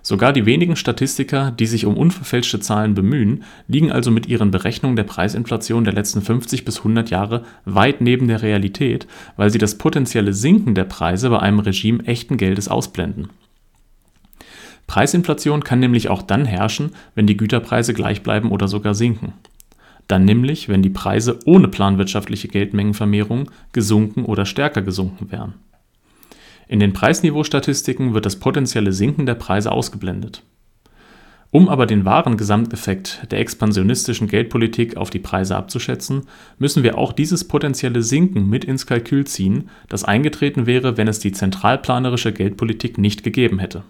Sogar 0.02 0.32
die 0.32 0.46
wenigen 0.46 0.76
Statistiker, 0.76 1.50
die 1.50 1.66
sich 1.66 1.84
um 1.84 1.96
unverfälschte 1.96 2.60
Zahlen 2.60 2.94
bemühen, 2.94 3.44
liegen 3.66 3.92
also 3.92 4.10
mit 4.10 4.26
ihren 4.26 4.50
Berechnungen 4.50 4.96
der 4.96 5.04
Preisinflation 5.04 5.84
der 5.84 5.92
letzten 5.92 6.22
50 6.22 6.64
bis 6.64 6.78
100 6.78 7.10
Jahre 7.10 7.44
weit 7.64 8.00
neben 8.00 8.28
der 8.28 8.42
Realität, 8.42 9.06
weil 9.36 9.50
sie 9.50 9.58
das 9.58 9.76
potenzielle 9.76 10.32
Sinken 10.32 10.74
der 10.74 10.84
Preise 10.84 11.30
bei 11.30 11.40
einem 11.40 11.58
Regime 11.58 12.04
echten 12.04 12.36
Geldes 12.36 12.68
ausblenden. 12.68 13.28
Preisinflation 14.86 15.62
kann 15.62 15.80
nämlich 15.80 16.08
auch 16.08 16.22
dann 16.22 16.46
herrschen, 16.46 16.92
wenn 17.14 17.26
die 17.26 17.36
Güterpreise 17.36 17.92
gleich 17.92 18.22
bleiben 18.22 18.50
oder 18.50 18.68
sogar 18.68 18.94
sinken. 18.94 19.34
Dann 20.08 20.24
nämlich, 20.24 20.68
wenn 20.68 20.82
die 20.82 20.90
Preise 20.90 21.38
ohne 21.44 21.68
planwirtschaftliche 21.68 22.48
Geldmengenvermehrung 22.48 23.50
gesunken 23.72 24.24
oder 24.24 24.46
stärker 24.46 24.82
gesunken 24.82 25.30
wären. 25.30 25.54
In 26.66 26.80
den 26.80 26.92
Preisniveaustatistiken 26.92 28.14
wird 28.14 28.26
das 28.26 28.36
potenzielle 28.36 28.92
Sinken 28.92 29.26
der 29.26 29.34
Preise 29.34 29.70
ausgeblendet. 29.70 30.42
Um 31.50 31.70
aber 31.70 31.86
den 31.86 32.04
wahren 32.04 32.36
Gesamteffekt 32.36 33.26
der 33.30 33.40
expansionistischen 33.40 34.28
Geldpolitik 34.28 34.98
auf 34.98 35.08
die 35.08 35.18
Preise 35.18 35.56
abzuschätzen, 35.56 36.26
müssen 36.58 36.82
wir 36.82 36.98
auch 36.98 37.12
dieses 37.14 37.48
potenzielle 37.48 38.02
Sinken 38.02 38.50
mit 38.50 38.66
ins 38.66 38.86
Kalkül 38.86 39.26
ziehen, 39.26 39.70
das 39.88 40.04
eingetreten 40.04 40.66
wäre, 40.66 40.98
wenn 40.98 41.08
es 41.08 41.20
die 41.20 41.32
zentralplanerische 41.32 42.34
Geldpolitik 42.34 42.98
nicht 42.98 43.22
gegeben 43.22 43.58
hätte. 43.60 43.82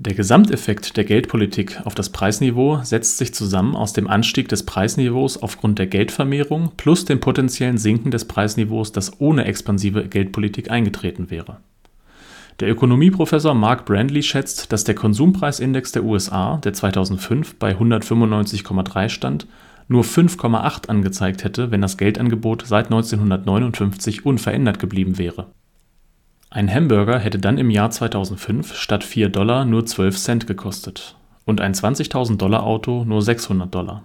Der 0.00 0.14
Gesamteffekt 0.14 0.96
der 0.96 1.02
Geldpolitik 1.02 1.80
auf 1.84 1.92
das 1.92 2.10
Preisniveau 2.10 2.78
setzt 2.84 3.18
sich 3.18 3.34
zusammen 3.34 3.74
aus 3.74 3.94
dem 3.94 4.06
Anstieg 4.06 4.48
des 4.48 4.62
Preisniveaus 4.62 5.42
aufgrund 5.42 5.80
der 5.80 5.88
Geldvermehrung 5.88 6.70
plus 6.76 7.04
dem 7.04 7.18
potenziellen 7.18 7.78
Sinken 7.78 8.12
des 8.12 8.24
Preisniveaus, 8.26 8.92
das 8.92 9.20
ohne 9.20 9.44
expansive 9.44 10.06
Geldpolitik 10.06 10.70
eingetreten 10.70 11.30
wäre. 11.30 11.56
Der 12.60 12.70
Ökonomieprofessor 12.70 13.54
Mark 13.54 13.86
Brandley 13.86 14.22
schätzt, 14.22 14.70
dass 14.72 14.84
der 14.84 14.94
Konsumpreisindex 14.94 15.90
der 15.90 16.04
USA, 16.04 16.58
der 16.58 16.74
2005 16.74 17.56
bei 17.56 17.72
195,3 17.72 19.08
stand, 19.08 19.48
nur 19.88 20.04
5,8 20.04 20.88
angezeigt 20.88 21.42
hätte, 21.42 21.72
wenn 21.72 21.80
das 21.80 21.96
Geldangebot 21.96 22.64
seit 22.64 22.84
1959 22.84 24.24
unverändert 24.24 24.78
geblieben 24.78 25.18
wäre 25.18 25.48
ein 26.50 26.72
Hamburger 26.72 27.18
hätte 27.18 27.38
dann 27.38 27.58
im 27.58 27.70
Jahr 27.70 27.90
2005 27.90 28.74
statt 28.74 29.04
4 29.04 29.28
Dollar 29.28 29.66
nur 29.66 29.84
12 29.84 30.16
Cent 30.16 30.46
gekostet 30.46 31.14
und 31.44 31.60
ein 31.60 31.74
20.000-Dollar-Auto 31.74 33.04
nur 33.04 33.20
600 33.20 33.74
Dollar. 33.74 34.02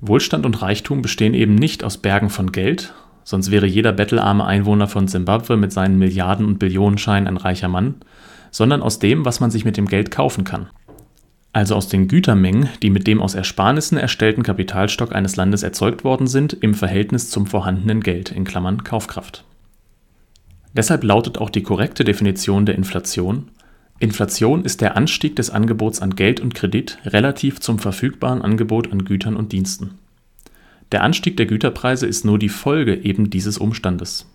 Wohlstand 0.00 0.44
und 0.44 0.60
Reichtum 0.60 1.00
bestehen 1.00 1.34
eben 1.34 1.54
nicht 1.54 1.84
aus 1.84 1.98
Bergen 1.98 2.30
von 2.30 2.50
Geld, 2.50 2.92
sonst 3.22 3.52
wäre 3.52 3.66
jeder 3.66 3.92
bettelarme 3.92 4.44
Einwohner 4.44 4.88
von 4.88 5.06
Simbabwe 5.06 5.56
mit 5.56 5.72
seinen 5.72 5.98
Milliarden- 5.98 6.46
und 6.46 6.58
Billionenscheinen 6.58 7.28
ein 7.28 7.36
reicher 7.36 7.68
Mann, 7.68 7.96
sondern 8.50 8.82
aus 8.82 8.98
dem, 8.98 9.24
was 9.24 9.38
man 9.38 9.52
sich 9.52 9.64
mit 9.64 9.76
dem 9.76 9.86
Geld 9.86 10.10
kaufen 10.10 10.42
kann. 10.42 10.68
Also 11.52 11.76
aus 11.76 11.88
den 11.88 12.08
Gütermengen, 12.08 12.68
die 12.82 12.90
mit 12.90 13.06
dem 13.06 13.22
aus 13.22 13.34
Ersparnissen 13.36 13.98
erstellten 13.98 14.42
Kapitalstock 14.42 15.14
eines 15.14 15.36
Landes 15.36 15.62
erzeugt 15.62 16.02
worden 16.02 16.26
sind, 16.26 16.54
im 16.54 16.74
Verhältnis 16.74 17.30
zum 17.30 17.46
vorhandenen 17.46 18.00
Geld 18.00 18.32
in 18.32 18.42
Klammern 18.42 18.82
Kaufkraft. 18.82 19.44
Deshalb 20.74 21.04
lautet 21.04 21.38
auch 21.38 21.50
die 21.50 21.62
korrekte 21.62 22.04
Definition 22.04 22.66
der 22.66 22.76
Inflation: 22.76 23.48
Inflation 23.98 24.64
ist 24.64 24.80
der 24.80 24.96
Anstieg 24.96 25.36
des 25.36 25.50
Angebots 25.50 26.00
an 26.00 26.16
Geld 26.16 26.40
und 26.40 26.54
Kredit 26.54 26.98
relativ 27.04 27.60
zum 27.60 27.78
verfügbaren 27.78 28.42
Angebot 28.42 28.90
an 28.90 29.04
Gütern 29.04 29.36
und 29.36 29.52
Diensten. 29.52 29.98
Der 30.90 31.02
Anstieg 31.02 31.36
der 31.36 31.46
Güterpreise 31.46 32.06
ist 32.06 32.24
nur 32.24 32.38
die 32.38 32.48
Folge 32.48 32.96
eben 32.96 33.30
dieses 33.30 33.58
Umstandes. 33.58 34.28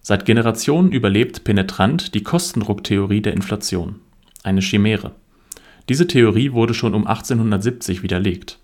Seit 0.00 0.24
Generationen 0.24 0.92
überlebt 0.92 1.44
penetrant 1.44 2.14
die 2.14 2.22
Kostendrucktheorie 2.22 3.20
der 3.20 3.34
Inflation, 3.34 3.96
eine 4.42 4.62
Chimäre. 4.62 5.12
Diese 5.88 6.06
Theorie 6.06 6.52
wurde 6.52 6.72
schon 6.72 6.94
um 6.94 7.06
1870 7.06 8.02
widerlegt. 8.02 8.58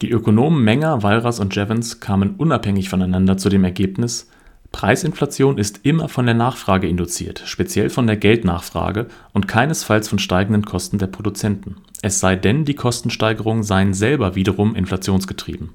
Die 0.00 0.10
Ökonomen 0.10 0.62
Menger, 0.62 1.02
Walras 1.02 1.40
und 1.40 1.54
Jevons 1.54 2.00
kamen 2.00 2.36
unabhängig 2.36 2.88
voneinander 2.88 3.36
zu 3.36 3.48
dem 3.48 3.64
Ergebnis 3.64 4.30
Preisinflation 4.72 5.58
ist 5.58 5.80
immer 5.84 6.08
von 6.08 6.26
der 6.26 6.34
Nachfrage 6.34 6.88
induziert, 6.88 7.42
speziell 7.44 7.90
von 7.90 8.06
der 8.06 8.16
Geldnachfrage 8.16 9.06
und 9.32 9.46
keinesfalls 9.46 10.08
von 10.08 10.18
steigenden 10.18 10.64
Kosten 10.64 10.98
der 10.98 11.06
Produzenten, 11.06 11.76
es 12.00 12.18
sei 12.18 12.34
denn, 12.34 12.64
die 12.64 12.74
Kostensteigerungen 12.74 13.62
seien 13.62 13.94
selber 13.94 14.34
wiederum 14.34 14.74
inflationsgetrieben. 14.74 15.70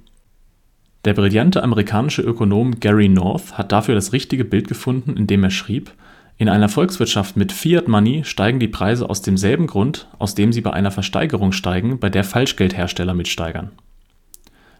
Der 1.05 1.13
brillante 1.13 1.63
amerikanische 1.63 2.21
Ökonom 2.21 2.81
Gary 2.81 3.07
North 3.07 3.57
hat 3.57 3.71
dafür 3.71 3.95
das 3.95 4.11
richtige 4.11 4.43
Bild 4.43 4.67
gefunden, 4.67 5.15
indem 5.15 5.43
er 5.45 5.51
schrieb: 5.51 5.93
In 6.37 6.49
einer 6.49 6.67
Volkswirtschaft 6.67 7.37
mit 7.37 7.53
Fiat 7.53 7.87
Money 7.87 8.25
steigen 8.25 8.59
die 8.59 8.67
Preise 8.67 9.09
aus 9.09 9.21
demselben 9.21 9.67
Grund, 9.67 10.09
aus 10.19 10.35
dem 10.35 10.51
sie 10.51 10.61
bei 10.61 10.73
einer 10.73 10.91
Versteigerung 10.91 11.53
steigen, 11.53 11.99
bei 11.99 12.09
der 12.09 12.25
Falschgeldhersteller 12.25 13.13
mitsteigern 13.13 13.71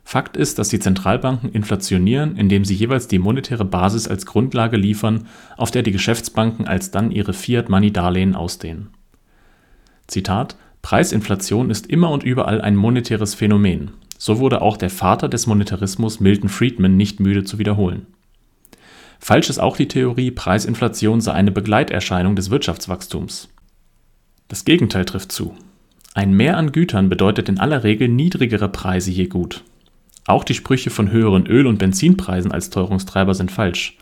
Fakt 0.09 0.37
ist, 0.37 0.57
dass 0.57 0.69
die 0.69 0.79
Zentralbanken 0.79 1.51
inflationieren, 1.51 2.37
indem 2.37 2.63
sie 2.63 2.75
jeweils 2.75 3.09
die 3.09 3.19
monetäre 3.19 3.65
Basis 3.65 4.07
als 4.07 4.25
Grundlage 4.25 4.77
liefern, 4.77 5.27
auf 5.57 5.69
der 5.69 5.83
die 5.83 5.91
Geschäftsbanken 5.91 6.65
alsdann 6.65 7.11
ihre 7.11 7.33
Fiat-Money-Darlehen 7.33 8.33
ausdehnen. 8.33 8.87
Zitat: 10.07 10.55
Preisinflation 10.81 11.69
ist 11.69 11.87
immer 11.87 12.09
und 12.09 12.23
überall 12.23 12.61
ein 12.61 12.77
monetäres 12.77 13.35
Phänomen. 13.35 13.91
So 14.17 14.39
wurde 14.39 14.61
auch 14.61 14.77
der 14.77 14.89
Vater 14.89 15.27
des 15.27 15.45
Monetarismus 15.45 16.21
Milton 16.21 16.47
Friedman 16.47 16.95
nicht 16.95 17.19
müde 17.19 17.43
zu 17.43 17.59
wiederholen. 17.59 18.05
Falsch 19.19 19.49
ist 19.49 19.59
auch 19.59 19.75
die 19.75 19.89
Theorie, 19.89 20.31
Preisinflation 20.31 21.19
sei 21.19 21.33
eine 21.33 21.51
Begleiterscheinung 21.51 22.37
des 22.37 22.49
Wirtschaftswachstums. 22.49 23.49
Das 24.47 24.63
Gegenteil 24.63 25.03
trifft 25.03 25.33
zu. 25.33 25.53
Ein 26.13 26.31
Mehr 26.31 26.55
an 26.55 26.71
Gütern 26.71 27.09
bedeutet 27.09 27.49
in 27.49 27.59
aller 27.59 27.83
Regel 27.83 28.07
niedrigere 28.07 28.69
Preise 28.69 29.11
je 29.11 29.25
gut 29.25 29.65
auch 30.27 30.43
die 30.43 30.53
Sprüche 30.53 30.89
von 30.89 31.10
höheren 31.10 31.48
Öl- 31.48 31.67
und 31.67 31.79
Benzinpreisen 31.79 32.51
als 32.51 32.69
Teuerungstreiber 32.69 33.34
sind 33.34 33.51
falsch. 33.51 33.98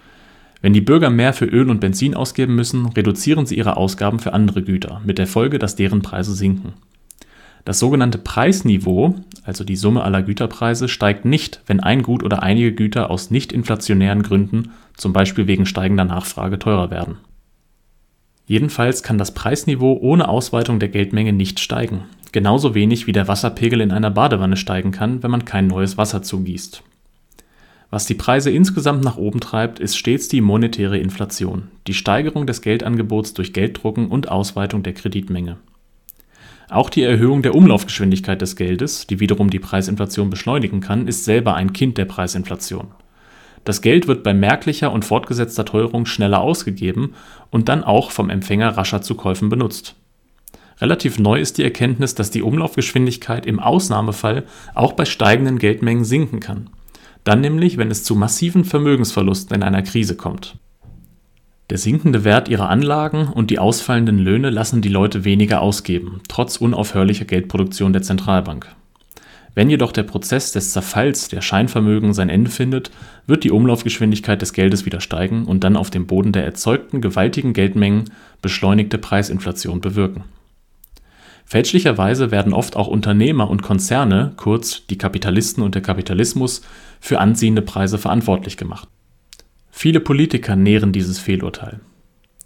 Wenn 0.61 0.73
die 0.73 0.81
Bürger 0.81 1.11
mehr 1.11 1.33
für 1.33 1.45
Öl 1.45 1.69
und 1.69 1.79
Benzin 1.79 2.15
ausgeben 2.15 2.55
müssen, 2.55 2.87
reduzieren 2.87 3.45
sie 3.45 3.55
ihre 3.55 3.77
Ausgaben 3.77 4.19
für 4.19 4.33
andere 4.33 4.63
Güter, 4.63 5.01
mit 5.05 5.19
der 5.19 5.27
Folge, 5.27 5.59
dass 5.59 5.75
deren 5.75 6.01
Preise 6.01 6.33
sinken. 6.33 6.73
Das 7.65 7.79
sogenannte 7.79 8.17
Preisniveau, 8.17 9.15
also 9.43 9.63
die 9.63 9.75
Summe 9.75 10.03
aller 10.03 10.23
Güterpreise, 10.23 10.87
steigt 10.87 11.25
nicht, 11.25 11.61
wenn 11.67 11.79
ein 11.79 12.01
Gut 12.01 12.23
oder 12.23 12.41
einige 12.41 12.73
Güter 12.73 13.09
aus 13.11 13.31
nicht 13.31 13.51
inflationären 13.51 14.23
Gründen, 14.23 14.71
zum 14.97 15.13
Beispiel 15.13 15.47
wegen 15.47 15.65
steigender 15.65 16.05
Nachfrage, 16.05 16.57
teurer 16.57 16.89
werden. 16.89 17.17
Jedenfalls 18.47 19.03
kann 19.03 19.17
das 19.17 19.33
Preisniveau 19.33 19.97
ohne 19.99 20.27
Ausweitung 20.27 20.79
der 20.79 20.89
Geldmenge 20.89 21.33
nicht 21.33 21.59
steigen 21.59 22.03
genauso 22.35 22.75
wenig 22.75 23.07
wie 23.07 23.13
der 23.13 23.29
Wasserpegel 23.29 23.79
in 23.79 23.91
einer 23.91 24.11
Badewanne 24.11 24.57
steigen 24.57 24.91
kann, 24.91 25.23
wenn 25.23 25.31
man 25.31 25.45
kein 25.45 25.67
neues 25.67 25.97
Wasser 25.97 26.21
zugießt. 26.21 26.83
Was 27.89 28.07
die 28.07 28.13
Preise 28.13 28.51
insgesamt 28.51 29.05
nach 29.05 29.15
oben 29.15 29.39
treibt, 29.39 29.79
ist 29.79 29.95
stets 29.95 30.27
die 30.27 30.41
monetäre 30.41 30.97
Inflation, 30.97 31.69
die 31.87 31.93
Steigerung 31.93 32.45
des 32.45 32.61
Geldangebots 32.61 33.35
durch 33.35 33.53
Gelddrucken 33.53 34.09
und 34.09 34.27
Ausweitung 34.27 34.83
der 34.83 34.91
Kreditmenge. 34.91 35.55
Auch 36.67 36.89
die 36.89 37.03
Erhöhung 37.03 37.41
der 37.41 37.55
Umlaufgeschwindigkeit 37.55 38.41
des 38.41 38.57
Geldes, 38.57 39.07
die 39.07 39.21
wiederum 39.21 39.49
die 39.49 39.59
Preisinflation 39.59 40.29
beschleunigen 40.29 40.81
kann, 40.81 41.07
ist 41.07 41.23
selber 41.23 41.53
ein 41.53 41.71
Kind 41.71 41.97
der 41.97 42.03
Preisinflation. 42.03 42.87
Das 43.63 43.81
Geld 43.81 44.09
wird 44.09 44.23
bei 44.23 44.33
merklicher 44.33 44.91
und 44.91 45.05
fortgesetzter 45.05 45.63
Teuerung 45.63 46.05
schneller 46.05 46.41
ausgegeben 46.41 47.13
und 47.49 47.69
dann 47.69 47.85
auch 47.85 48.11
vom 48.11 48.29
Empfänger 48.29 48.75
rascher 48.75 49.01
zu 49.01 49.15
Käufen 49.15 49.47
benutzt. 49.47 49.95
Relativ 50.81 51.19
neu 51.19 51.39
ist 51.39 51.57
die 51.57 51.63
Erkenntnis, 51.63 52.15
dass 52.15 52.31
die 52.31 52.41
Umlaufgeschwindigkeit 52.41 53.45
im 53.45 53.59
Ausnahmefall 53.59 54.43
auch 54.73 54.93
bei 54.93 55.05
steigenden 55.05 55.57
Geldmengen 55.57 56.03
sinken 56.03 56.41
kann. 56.41 56.69
Dann 57.23 57.41
nämlich, 57.41 57.77
wenn 57.77 57.91
es 57.91 58.03
zu 58.03 58.15
massiven 58.15 58.65
Vermögensverlusten 58.65 59.55
in 59.55 59.63
einer 59.63 59.81
Krise 59.81 60.15
kommt. 60.15 60.57
Der 61.71 61.77
sinkende 61.79 62.23
Wert 62.23 62.49
ihrer 62.49 62.69
Anlagen 62.69 63.27
und 63.27 63.49
die 63.49 63.57
ausfallenden 63.57 64.19
Löhne 64.19 64.51
lassen 64.51 64.81
die 64.81 64.89
Leute 64.89 65.23
weniger 65.23 65.61
ausgeben, 65.61 66.21
trotz 66.27 66.57
unaufhörlicher 66.57 67.25
Geldproduktion 67.25 67.93
der 67.93 68.03
Zentralbank. 68.03 68.67
Wenn 69.55 69.69
jedoch 69.69 69.93
der 69.93 70.03
Prozess 70.03 70.51
des 70.51 70.73
Zerfalls 70.73 71.29
der 71.29 71.41
Scheinvermögen 71.41 72.13
sein 72.13 72.29
Ende 72.29 72.51
findet, 72.51 72.91
wird 73.25 73.45
die 73.45 73.51
Umlaufgeschwindigkeit 73.51 74.41
des 74.41 74.51
Geldes 74.51 74.85
wieder 74.85 74.99
steigen 74.99 75.45
und 75.45 75.63
dann 75.63 75.77
auf 75.77 75.89
dem 75.89 76.05
Boden 76.05 76.33
der 76.33 76.43
erzeugten 76.43 76.99
gewaltigen 76.99 77.53
Geldmengen 77.53 78.11
beschleunigte 78.41 78.97
Preisinflation 78.97 79.79
bewirken 79.79 80.25
Fälschlicherweise 81.45 82.31
werden 82.31 82.53
oft 82.53 82.75
auch 82.75 82.87
Unternehmer 82.87 83.49
und 83.49 83.61
Konzerne, 83.61 84.33
kurz 84.35 84.87
die 84.87 84.97
Kapitalisten 84.97 85.63
und 85.63 85.75
der 85.75 85.83
Kapitalismus, 85.83 86.61
für 86.99 87.19
anziehende 87.19 87.61
Preise 87.61 87.99
verantwortlich 87.99 88.57
gemacht. 88.57 88.87
Viele 89.69 89.99
Politiker 89.99 90.55
nähren 90.55 90.91
dieses 90.91 91.19
Fehlurteil. 91.19 91.81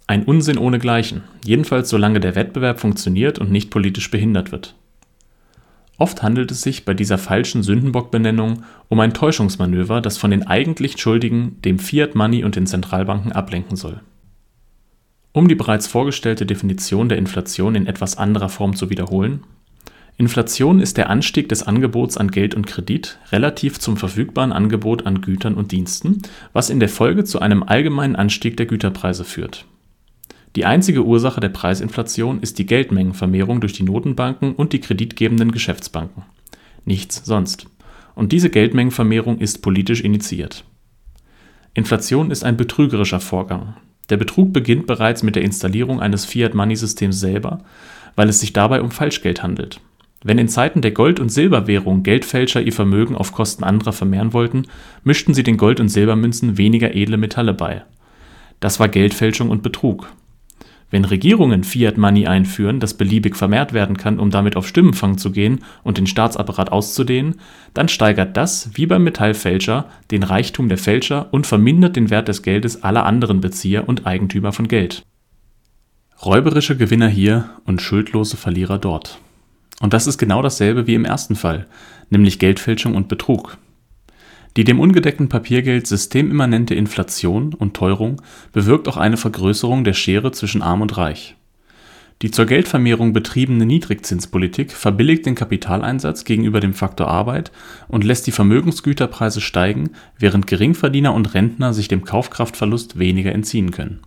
Ein 0.06 0.24
Unsinn 0.24 0.58
ohnegleichen, 0.58 1.22
jedenfalls 1.44 1.88
solange 1.88 2.20
der 2.20 2.34
Wettbewerb 2.34 2.78
funktioniert 2.78 3.38
und 3.38 3.50
nicht 3.50 3.70
politisch 3.70 4.10
behindert 4.10 4.52
wird. 4.52 4.74
Oft 5.96 6.22
handelt 6.22 6.50
es 6.50 6.62
sich 6.62 6.84
bei 6.84 6.92
dieser 6.92 7.16
falschen 7.16 7.62
Sündenbockbenennung 7.62 8.64
um 8.88 9.00
ein 9.00 9.14
Täuschungsmanöver, 9.14 10.00
das 10.00 10.18
von 10.18 10.30
den 10.30 10.46
eigentlich 10.46 11.00
Schuldigen, 11.00 11.60
dem 11.62 11.78
Fiat 11.78 12.14
Money 12.14 12.44
und 12.44 12.56
den 12.56 12.66
Zentralbanken 12.66 13.32
ablenken 13.32 13.76
soll 13.76 14.00
Um 15.32 15.46
die 15.46 15.54
bereits 15.54 15.86
vorgestellte 15.86 16.44
Definition 16.44 17.08
der 17.08 17.18
Inflation 17.18 17.76
in 17.76 17.86
etwas 17.86 18.18
anderer 18.18 18.48
Form 18.48 18.74
zu 18.74 18.90
wiederholen: 18.90 19.44
Inflation 20.16 20.80
ist 20.80 20.96
der 20.96 21.08
Anstieg 21.08 21.48
des 21.48 21.62
Angebots 21.62 22.16
an 22.16 22.30
Geld 22.30 22.54
und 22.54 22.66
Kredit 22.66 23.18
relativ 23.30 23.78
zum 23.78 23.96
verfügbaren 23.96 24.52
Angebot 24.52 25.06
an 25.06 25.20
Gütern 25.20 25.54
und 25.54 25.72
Diensten, 25.72 26.22
was 26.52 26.68
in 26.68 26.80
der 26.80 26.88
Folge 26.88 27.24
zu 27.24 27.38
einem 27.38 27.62
allgemeinen 27.62 28.16
Anstieg 28.16 28.56
der 28.56 28.66
Güterpreise 28.66 29.24
führt. 29.24 29.66
Die 30.56 30.64
einzige 30.64 31.04
Ursache 31.04 31.40
der 31.40 31.48
Preisinflation 31.50 32.40
ist 32.40 32.58
die 32.58 32.66
Geldmengenvermehrung 32.66 33.60
durch 33.60 33.72
die 33.72 33.84
Notenbanken 33.84 34.56
und 34.56 34.72
die 34.72 34.80
kreditgebenden 34.80 35.52
Geschäftsbanken. 35.52 36.24
Nichts 36.84 37.22
sonst. 37.24 37.66
Und 38.16 38.32
diese 38.32 38.50
Geldmengenvermehrung 38.50 39.38
ist 39.38 39.62
politisch 39.62 40.00
initiiert. 40.00 40.64
Inflation 41.72 42.32
ist 42.32 42.42
ein 42.42 42.56
betrügerischer 42.56 43.20
Vorgang 43.20 43.76
der 44.10 44.16
Betrug 44.16 44.52
beginnt 44.52 44.86
bereits 44.86 45.22
mit 45.22 45.36
der 45.36 45.42
Installierung 45.42 46.00
eines 46.00 46.24
Fiat-Money-Systems 46.24 47.18
selber, 47.18 47.60
weil 48.16 48.28
es 48.28 48.40
sich 48.40 48.52
dabei 48.52 48.80
um 48.82 48.90
Falschgeld 48.90 49.42
handelt. 49.42 49.80
Wenn 50.22 50.38
in 50.38 50.48
Zeiten 50.48 50.82
der 50.82 50.90
Gold- 50.90 51.20
und 51.20 51.30
Silberwährung 51.30 52.02
Geldfälscher 52.02 52.60
ihr 52.60 52.72
Vermögen 52.72 53.16
auf 53.16 53.32
Kosten 53.32 53.64
anderer 53.64 53.92
vermehren 53.92 54.34
wollten, 54.34 54.64
mischten 55.02 55.32
sie 55.32 55.42
den 55.42 55.56
Gold- 55.56 55.80
und 55.80 55.88
Silbermünzen 55.88 56.58
weniger 56.58 56.94
edle 56.94 57.16
Metalle 57.16 57.54
bei. 57.54 57.84
Das 58.60 58.78
war 58.78 58.88
Geldfälschung 58.88 59.48
und 59.48 59.62
Betrug 59.62 60.12
wenn 60.90 61.04
Regierungen 61.04 61.64
Fiat 61.64 61.96
Money 61.96 62.26
einführen, 62.26 62.80
das 62.80 62.94
beliebig 62.94 63.36
vermehrt 63.36 63.72
werden 63.72 63.96
kann, 63.96 64.18
um 64.18 64.30
damit 64.30 64.56
auf 64.56 64.66
Stimmenfang 64.66 65.18
zu 65.18 65.30
gehen 65.30 65.60
und 65.84 65.98
den 65.98 66.06
Staatsapparat 66.06 66.72
auszudehnen, 66.72 67.36
dann 67.74 67.88
steigert 67.88 68.36
das, 68.36 68.70
wie 68.74 68.86
beim 68.86 69.04
Metallfälscher, 69.04 69.86
den 70.10 70.24
Reichtum 70.24 70.68
der 70.68 70.78
Fälscher 70.78 71.28
und 71.32 71.46
vermindert 71.46 71.96
den 71.96 72.10
Wert 72.10 72.28
des 72.28 72.42
Geldes 72.42 72.82
aller 72.82 73.06
anderen 73.06 73.40
Bezieher 73.40 73.88
und 73.88 74.06
Eigentümer 74.06 74.52
von 74.52 74.68
Geld. 74.68 75.04
Räuberische 76.24 76.76
Gewinner 76.76 77.08
hier 77.08 77.50
und 77.64 77.80
schuldlose 77.80 78.36
Verlierer 78.36 78.78
dort. 78.78 79.18
Und 79.80 79.94
das 79.94 80.06
ist 80.06 80.18
genau 80.18 80.42
dasselbe 80.42 80.86
wie 80.86 80.94
im 80.94 81.06
ersten 81.06 81.36
Fall, 81.36 81.66
nämlich 82.10 82.38
Geldfälschung 82.38 82.94
und 82.94 83.08
Betrug. 83.08 83.56
Die 84.56 84.64
dem 84.64 84.80
ungedeckten 84.80 85.28
Papiergeld 85.28 85.86
systemimmanente 85.86 86.74
Inflation 86.74 87.54
und 87.54 87.74
Teuerung 87.74 88.20
bewirkt 88.52 88.88
auch 88.88 88.96
eine 88.96 89.16
Vergrößerung 89.16 89.84
der 89.84 89.92
Schere 89.92 90.32
zwischen 90.32 90.62
Arm 90.62 90.82
und 90.82 90.96
Reich. 90.96 91.36
Die 92.22 92.30
zur 92.30 92.44
Geldvermehrung 92.44 93.14
betriebene 93.14 93.64
Niedrigzinspolitik 93.64 94.72
verbilligt 94.72 95.24
den 95.24 95.36
Kapitaleinsatz 95.36 96.24
gegenüber 96.24 96.60
dem 96.60 96.74
Faktor 96.74 97.08
Arbeit 97.08 97.50
und 97.88 98.04
lässt 98.04 98.26
die 98.26 98.32
Vermögensgüterpreise 98.32 99.40
steigen, 99.40 99.90
während 100.18 100.46
Geringverdiener 100.46 101.14
und 101.14 101.32
Rentner 101.32 101.72
sich 101.72 101.88
dem 101.88 102.04
Kaufkraftverlust 102.04 102.98
weniger 102.98 103.32
entziehen 103.32 103.70
können. 103.70 104.00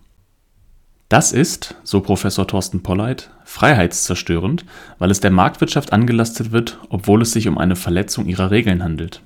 Das 1.08 1.32
ist, 1.32 1.74
so 1.82 2.00
Professor 2.00 2.46
Thorsten 2.46 2.82
Polleit, 2.82 3.30
freiheitszerstörend, 3.44 4.64
weil 4.98 5.10
es 5.10 5.20
der 5.20 5.32
Marktwirtschaft 5.32 5.92
angelastet 5.92 6.52
wird, 6.52 6.78
obwohl 6.90 7.22
es 7.22 7.32
sich 7.32 7.48
um 7.48 7.58
eine 7.58 7.76
Verletzung 7.76 8.26
ihrer 8.26 8.50
Regeln 8.52 8.84
handelt 8.84 9.22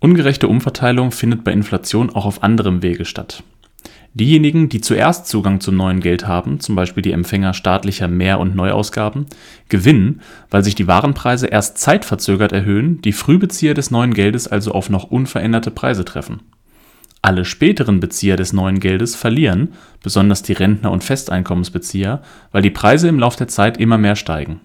Ungerechte 0.00 0.46
Umverteilung 0.46 1.10
findet 1.10 1.42
bei 1.42 1.52
Inflation 1.52 2.10
auch 2.10 2.24
auf 2.24 2.44
anderem 2.44 2.82
Wege 2.82 3.04
statt. 3.04 3.42
Diejenigen, 4.14 4.68
die 4.68 4.80
zuerst 4.80 5.26
Zugang 5.26 5.60
zum 5.60 5.76
neuen 5.76 6.00
Geld 6.00 6.26
haben, 6.26 6.60
zum 6.60 6.76
Beispiel 6.76 7.02
die 7.02 7.12
Empfänger 7.12 7.52
staatlicher 7.52 8.08
Mehr 8.08 8.38
und 8.38 8.54
Neuausgaben, 8.54 9.26
gewinnen, 9.68 10.20
weil 10.50 10.62
sich 10.62 10.76
die 10.76 10.86
Warenpreise 10.86 11.48
erst 11.48 11.78
zeitverzögert 11.78 12.52
erhöhen, 12.52 13.00
die 13.02 13.12
Frühbezieher 13.12 13.74
des 13.74 13.90
neuen 13.90 14.14
Geldes 14.14 14.46
also 14.46 14.72
auf 14.72 14.88
noch 14.88 15.04
unveränderte 15.10 15.72
Preise 15.72 16.04
treffen. 16.04 16.40
Alle 17.20 17.44
späteren 17.44 17.98
Bezieher 17.98 18.36
des 18.36 18.52
neuen 18.52 18.78
Geldes 18.78 19.16
verlieren, 19.16 19.74
besonders 20.02 20.42
die 20.42 20.52
Rentner 20.52 20.92
und 20.92 21.02
Festeinkommensbezieher, 21.02 22.22
weil 22.52 22.62
die 22.62 22.70
Preise 22.70 23.08
im 23.08 23.18
Lauf 23.18 23.34
der 23.34 23.48
Zeit 23.48 23.78
immer 23.78 23.98
mehr 23.98 24.16
steigen 24.16 24.60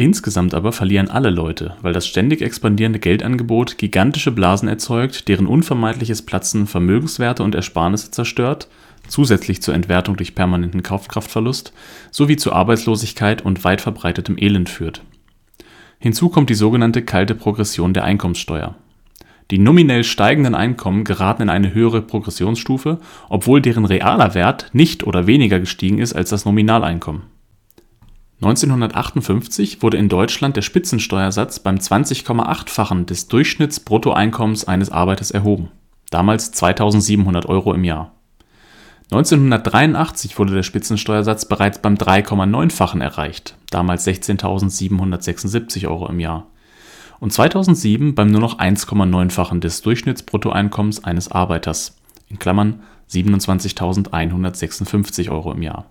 Insgesamt 0.00 0.54
aber 0.54 0.72
verlieren 0.72 1.10
alle 1.10 1.28
Leute, 1.28 1.74
weil 1.82 1.92
das 1.92 2.06
ständig 2.06 2.40
expandierende 2.40 2.98
Geldangebot 2.98 3.76
gigantische 3.76 4.30
Blasen 4.30 4.66
erzeugt, 4.66 5.28
deren 5.28 5.46
unvermeidliches 5.46 6.22
Platzen 6.22 6.66
Vermögenswerte 6.66 7.42
und 7.42 7.54
Ersparnisse 7.54 8.10
zerstört, 8.10 8.68
zusätzlich 9.08 9.60
zur 9.60 9.74
Entwertung 9.74 10.16
durch 10.16 10.34
permanenten 10.34 10.82
Kaufkraftverlust 10.82 11.74
sowie 12.10 12.36
zu 12.36 12.54
Arbeitslosigkeit 12.54 13.44
und 13.44 13.62
weit 13.64 13.82
verbreitetem 13.82 14.38
Elend 14.38 14.70
führt. 14.70 15.02
Hinzu 15.98 16.30
kommt 16.30 16.48
die 16.48 16.54
sogenannte 16.54 17.02
kalte 17.02 17.34
Progression 17.34 17.92
der 17.92 18.04
Einkommenssteuer. 18.04 18.76
Die 19.50 19.58
nominell 19.58 20.04
steigenden 20.04 20.54
Einkommen 20.54 21.04
geraten 21.04 21.42
in 21.42 21.50
eine 21.50 21.74
höhere 21.74 22.00
Progressionsstufe, 22.00 23.00
obwohl 23.28 23.60
deren 23.60 23.84
realer 23.84 24.32
Wert 24.34 24.70
nicht 24.72 25.04
oder 25.04 25.26
weniger 25.26 25.60
gestiegen 25.60 25.98
ist 25.98 26.14
als 26.14 26.30
das 26.30 26.46
Nominaleinkommen 26.46 27.20
1958 28.42 29.82
wurde 29.82 29.98
in 29.98 30.08
Deutschland 30.08 30.56
der 30.56 30.62
Spitzensteuersatz 30.62 31.58
beim 31.58 31.76
20,8-fachen 31.76 33.04
des 33.04 33.28
Durchschnittsbruttoeinkommens 33.28 34.64
eines 34.64 34.90
Arbeiters 34.90 35.30
erhoben. 35.30 35.68
(damals 36.08 36.54
2.700 36.54 37.44
Euro 37.44 37.74
im 37.74 37.84
Jahr). 37.84 38.14
1983 39.10 40.38
wurde 40.38 40.54
der 40.54 40.62
Spitzensteuersatz 40.62 41.44
bereits 41.44 41.82
beim 41.82 41.96
3,9-fachen 41.96 43.02
erreicht. 43.02 43.58
(damals 43.70 44.06
16.776 44.06 45.86
Euro 45.86 46.08
im 46.08 46.18
Jahr) 46.18 46.46
und 47.18 47.34
2007 47.34 48.14
beim 48.14 48.28
nur 48.28 48.40
noch 48.40 48.58
1,9-fachen 48.58 49.60
des 49.60 49.82
Durchschnittsbruttoeinkommens 49.82 51.04
eines 51.04 51.30
Arbeiters. 51.30 51.98
(27.156 52.32 55.30
Euro 55.30 55.52
im 55.52 55.60
Jahr 55.60 55.90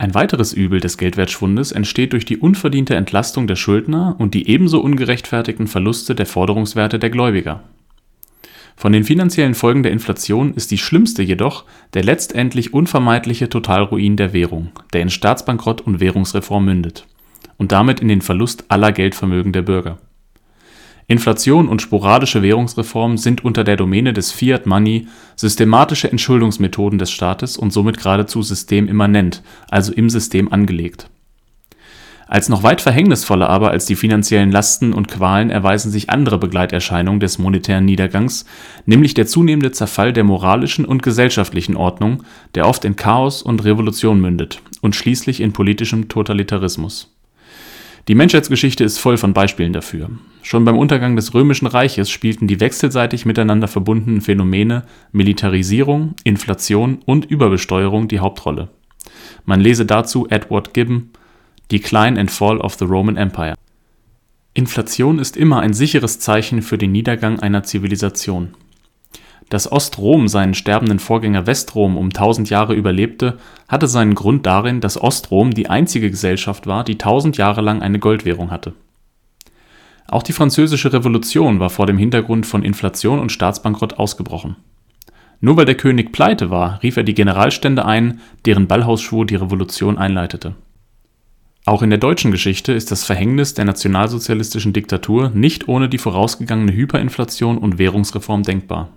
ein 0.00 0.14
weiteres 0.14 0.52
Übel 0.52 0.78
des 0.78 0.96
Geldwertschwundes 0.96 1.72
entsteht 1.72 2.12
durch 2.12 2.24
die 2.24 2.38
unverdiente 2.38 2.94
Entlastung 2.94 3.48
der 3.48 3.56
Schuldner 3.56 4.14
und 4.18 4.32
die 4.32 4.48
ebenso 4.48 4.80
ungerechtfertigten 4.80 5.66
Verluste 5.66 6.14
der 6.14 6.26
Forderungswerte 6.26 7.00
der 7.00 7.10
Gläubiger. 7.10 7.64
Von 8.76 8.92
den 8.92 9.02
finanziellen 9.02 9.54
Folgen 9.54 9.82
der 9.82 9.90
Inflation 9.90 10.54
ist 10.54 10.70
die 10.70 10.78
schlimmste 10.78 11.24
jedoch 11.24 11.64
der 11.94 12.04
letztendlich 12.04 12.72
unvermeidliche 12.72 13.48
Totalruin 13.48 14.16
der 14.16 14.32
Währung, 14.32 14.70
der 14.92 15.02
in 15.02 15.10
Staatsbankrott 15.10 15.80
und 15.80 15.98
Währungsreform 15.98 16.64
mündet 16.64 17.04
und 17.56 17.72
damit 17.72 17.98
in 17.98 18.06
den 18.06 18.22
Verlust 18.22 18.66
aller 18.68 18.92
Geldvermögen 18.92 19.52
der 19.52 19.62
Bürger 19.62 19.98
Inflation 21.10 21.68
und 21.68 21.80
sporadische 21.80 22.42
Währungsreformen 22.42 23.16
sind 23.16 23.42
unter 23.42 23.64
der 23.64 23.76
Domäne 23.76 24.12
des 24.12 24.30
Fiat 24.30 24.66
Money 24.66 25.08
systematische 25.36 26.10
Entschuldungsmethoden 26.10 26.98
des 26.98 27.10
Staates 27.10 27.56
und 27.56 27.72
somit 27.72 27.96
geradezu 27.96 28.42
systemimmanent, 28.42 29.42
also 29.70 29.90
im 29.94 30.10
System 30.10 30.52
angelegt. 30.52 31.08
Als 32.26 32.50
noch 32.50 32.62
weit 32.62 32.82
verhängnisvoller 32.82 33.48
aber 33.48 33.70
als 33.70 33.86
die 33.86 33.96
finanziellen 33.96 34.52
Lasten 34.52 34.92
und 34.92 35.08
Qualen 35.08 35.48
erweisen 35.48 35.90
sich 35.90 36.10
andere 36.10 36.36
Begleiterscheinungen 36.36 37.20
des 37.20 37.38
monetären 37.38 37.86
Niedergangs, 37.86 38.44
nämlich 38.84 39.14
der 39.14 39.26
zunehmende 39.26 39.72
Zerfall 39.72 40.12
der 40.12 40.24
moralischen 40.24 40.84
und 40.84 41.02
gesellschaftlichen 41.02 41.74
Ordnung, 41.74 42.22
der 42.54 42.66
oft 42.66 42.84
in 42.84 42.96
Chaos 42.96 43.40
und 43.40 43.64
Revolution 43.64 44.20
mündet 44.20 44.60
und 44.82 44.94
schließlich 44.94 45.40
in 45.40 45.54
politischem 45.54 46.10
Totalitarismus 46.10 47.17
die 48.08 48.14
Menschheitsgeschichte 48.14 48.84
ist 48.84 48.98
voll 48.98 49.18
von 49.18 49.34
Beispielen 49.34 49.74
dafür. 49.74 50.08
Schon 50.42 50.64
beim 50.64 50.78
Untergang 50.78 51.14
des 51.14 51.34
Römischen 51.34 51.66
Reiches 51.66 52.10
spielten 52.10 52.46
die 52.46 52.58
wechselseitig 52.58 53.26
miteinander 53.26 53.68
verbundenen 53.68 54.22
Phänomene 54.22 54.84
Militarisierung, 55.12 56.14
Inflation 56.24 57.00
und 57.04 57.26
Überbesteuerung 57.26 58.08
die 58.08 58.20
Hauptrolle. 58.20 58.70
Man 59.44 59.60
lese 59.60 59.84
dazu 59.84 60.26
Edward 60.30 60.72
Gibbon 60.72 61.10
Decline 61.70 62.18
and 62.18 62.30
Fall 62.30 62.58
of 62.58 62.74
the 62.76 62.86
Roman 62.86 63.18
Empire. 63.18 63.54
Inflation 64.54 65.18
ist 65.18 65.36
immer 65.36 65.60
ein 65.60 65.74
sicheres 65.74 66.18
Zeichen 66.18 66.62
für 66.62 66.78
den 66.78 66.92
Niedergang 66.92 67.40
einer 67.40 67.62
Zivilisation 67.62 68.54
dass 69.48 69.70
Ostrom 69.70 70.28
seinen 70.28 70.54
sterbenden 70.54 70.98
Vorgänger 70.98 71.46
Westrom 71.46 71.96
um 71.96 72.06
1000 72.06 72.50
Jahre 72.50 72.74
überlebte, 72.74 73.38
hatte 73.66 73.86
seinen 73.86 74.14
Grund 74.14 74.46
darin, 74.46 74.80
dass 74.80 75.00
Ostrom 75.00 75.52
die 75.52 75.70
einzige 75.70 76.10
Gesellschaft 76.10 76.66
war, 76.66 76.84
die 76.84 76.94
1000 76.94 77.36
Jahre 77.36 77.60
lang 77.60 77.82
eine 77.82 77.98
Goldwährung 77.98 78.50
hatte. 78.50 78.74
Auch 80.06 80.22
die 80.22 80.32
Französische 80.32 80.92
Revolution 80.92 81.60
war 81.60 81.70
vor 81.70 81.86
dem 81.86 81.98
Hintergrund 81.98 82.46
von 82.46 82.62
Inflation 82.62 83.18
und 83.18 83.32
Staatsbankrott 83.32 83.98
ausgebrochen. 83.98 84.56
Nur 85.40 85.56
weil 85.56 85.66
der 85.66 85.76
König 85.76 86.12
pleite 86.12 86.50
war, 86.50 86.82
rief 86.82 86.96
er 86.96 87.04
die 87.04 87.14
Generalstände 87.14 87.84
ein, 87.84 88.20
deren 88.44 88.66
Ballhausschwur 88.66 89.26
die 89.26 89.36
Revolution 89.36 89.98
einleitete. 89.98 90.54
Auch 91.64 91.82
in 91.82 91.90
der 91.90 91.98
deutschen 91.98 92.30
Geschichte 92.30 92.72
ist 92.72 92.90
das 92.90 93.04
Verhängnis 93.04 93.52
der 93.52 93.66
nationalsozialistischen 93.66 94.72
Diktatur 94.72 95.30
nicht 95.34 95.68
ohne 95.68 95.88
die 95.90 95.98
vorausgegangene 95.98 96.72
Hyperinflation 96.72 97.58
und 97.58 97.78
Währungsreform 97.78 98.42
denkbar 98.42 98.88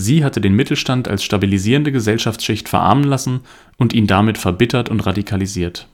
Sie 0.00 0.22
hatte 0.24 0.40
den 0.40 0.54
Mittelstand 0.54 1.08
als 1.08 1.24
stabilisierende 1.24 1.90
Gesellschaftsschicht 1.90 2.68
verarmen 2.68 3.02
lassen 3.02 3.40
und 3.78 3.92
ihn 3.92 4.06
damit 4.06 4.38
verbittert 4.38 4.90
und 4.90 5.04
radikalisiert. 5.04 5.88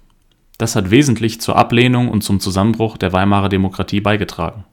Das 0.58 0.76
hat 0.76 0.90
wesentlich 0.90 1.40
zur 1.40 1.56
Ablehnung 1.56 2.10
und 2.10 2.22
zum 2.22 2.38
Zusammenbruch 2.38 2.98
der 2.98 3.14
Weimarer 3.14 3.48
Demokratie 3.48 4.02
beigetragen. 4.02 4.64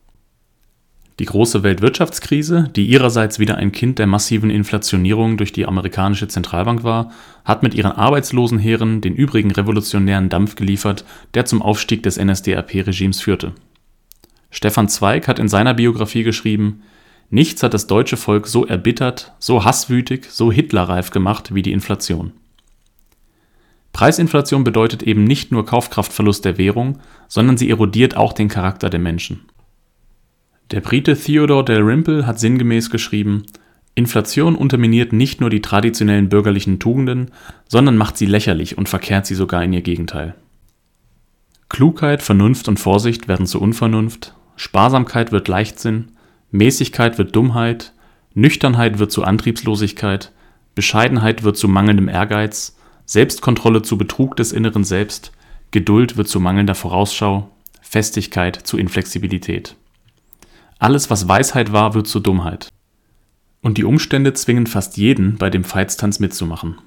Die 1.19 1.25
große 1.25 1.63
Weltwirtschaftskrise, 1.63 2.69
die 2.75 2.87
ihrerseits 2.87 3.39
wieder 3.39 3.55
ein 3.55 3.71
Kind 3.71 3.99
der 3.99 4.07
massiven 4.07 4.49
Inflationierung 4.49 5.37
durch 5.37 5.53
die 5.53 5.65
amerikanische 5.65 6.27
Zentralbank 6.27 6.83
war, 6.83 7.13
hat 7.45 7.63
mit 7.63 7.73
ihren 7.73 7.93
Arbeitslosenheeren 7.93 8.99
den 8.99 9.15
übrigen 9.15 9.51
revolutionären 9.51 10.27
Dampf 10.27 10.55
geliefert, 10.55 11.05
der 11.35 11.45
zum 11.45 11.61
Aufstieg 11.61 12.03
des 12.03 12.19
NSDAP-Regimes 12.21 13.21
führte. 13.21 13.53
Stefan 14.49 14.89
Zweig 14.89 15.29
hat 15.29 15.39
in 15.39 15.47
seiner 15.47 15.73
Biografie 15.73 16.23
geschrieben, 16.23 16.81
Nichts 17.31 17.63
hat 17.63 17.73
das 17.73 17.87
deutsche 17.87 18.17
Volk 18.17 18.45
so 18.45 18.65
erbittert, 18.65 19.33
so 19.39 19.63
hasswütig, 19.63 20.27
so 20.29 20.51
hitlerreif 20.51 21.11
gemacht 21.11 21.55
wie 21.55 21.61
die 21.61 21.71
Inflation. 21.71 22.33
Preisinflation 23.93 24.65
bedeutet 24.65 25.01
eben 25.01 25.23
nicht 25.23 25.51
nur 25.51 25.65
Kaufkraftverlust 25.65 26.43
der 26.43 26.57
Währung, 26.57 26.99
sondern 27.29 27.57
sie 27.57 27.69
erodiert 27.69 28.17
auch 28.17 28.33
den 28.33 28.49
Charakter 28.49 28.89
der 28.89 28.99
Menschen. 28.99 29.45
Der 30.71 30.81
Brite 30.81 31.17
Theodore 31.17 31.63
Dalrymple 31.63 32.27
hat 32.27 32.39
sinngemäß 32.39 32.89
geschrieben, 32.89 33.45
Inflation 33.95 34.55
unterminiert 34.55 35.13
nicht 35.13 35.39
nur 35.39 35.49
die 35.49 35.61
traditionellen 35.61 36.29
bürgerlichen 36.29 36.79
Tugenden, 36.79 37.31
sondern 37.67 37.97
macht 37.97 38.17
sie 38.17 38.25
lächerlich 38.25 38.77
und 38.77 38.89
verkehrt 38.89 39.25
sie 39.25 39.35
sogar 39.35 39.63
in 39.63 39.73
ihr 39.73 39.81
Gegenteil. 39.81 40.35
Klugheit, 41.69 42.21
Vernunft 42.21 42.67
und 42.67 42.79
Vorsicht 42.79 43.29
werden 43.29 43.45
zu 43.45 43.61
Unvernunft, 43.61 44.33
Sparsamkeit 44.57 45.31
wird 45.31 45.47
Leichtsinn, 45.47 46.11
Mäßigkeit 46.51 47.17
wird 47.17 47.35
Dummheit, 47.35 47.93
Nüchternheit 48.33 48.99
wird 48.99 49.11
zu 49.11 49.23
Antriebslosigkeit, 49.23 50.31
Bescheidenheit 50.75 51.43
wird 51.43 51.57
zu 51.57 51.67
mangelndem 51.67 52.07
Ehrgeiz, 52.07 52.77
Selbstkontrolle 53.05 53.81
zu 53.81 53.97
Betrug 53.97 54.35
des 54.35 54.51
inneren 54.51 54.83
Selbst, 54.83 55.31
Geduld 55.71 56.17
wird 56.17 56.27
zu 56.27 56.39
mangelnder 56.39 56.75
Vorausschau, 56.75 57.49
Festigkeit 57.81 58.55
zu 58.55 58.77
Inflexibilität. 58.77 59.75
Alles, 60.79 61.09
was 61.09 61.27
Weisheit 61.27 61.71
war, 61.71 61.93
wird 61.93 62.07
zu 62.07 62.19
Dummheit. 62.19 62.67
Und 63.61 63.77
die 63.77 63.83
Umstände 63.83 64.33
zwingen 64.33 64.67
fast 64.67 64.97
jeden, 64.97 65.37
bei 65.37 65.49
dem 65.49 65.63
Veitstanz 65.63 66.19
mitzumachen. 66.19 66.77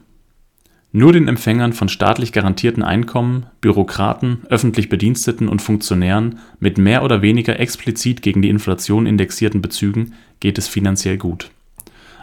Nur 0.97 1.13
den 1.13 1.27
Empfängern 1.27 1.73
von 1.73 1.89
staatlich 1.89 2.31
garantierten 2.31 2.85
Einkommen, 2.85 3.47
Bürokraten, 3.61 4.43
öffentlich 4.49 4.89
Bediensteten 4.89 5.49
und 5.49 5.61
Funktionären 5.61 6.39
mit 6.61 6.79
mehr 6.79 7.03
oder 7.03 7.21
weniger 7.21 7.59
explizit 7.59 8.23
gegen 8.23 8.43
die 8.43 8.49
Inflation 8.49 9.05
indexierten 9.05 9.61
Bezügen 9.61 10.15
geht 10.39 10.57
es 10.57 10.69
finanziell 10.69 11.19
gut. 11.19 11.51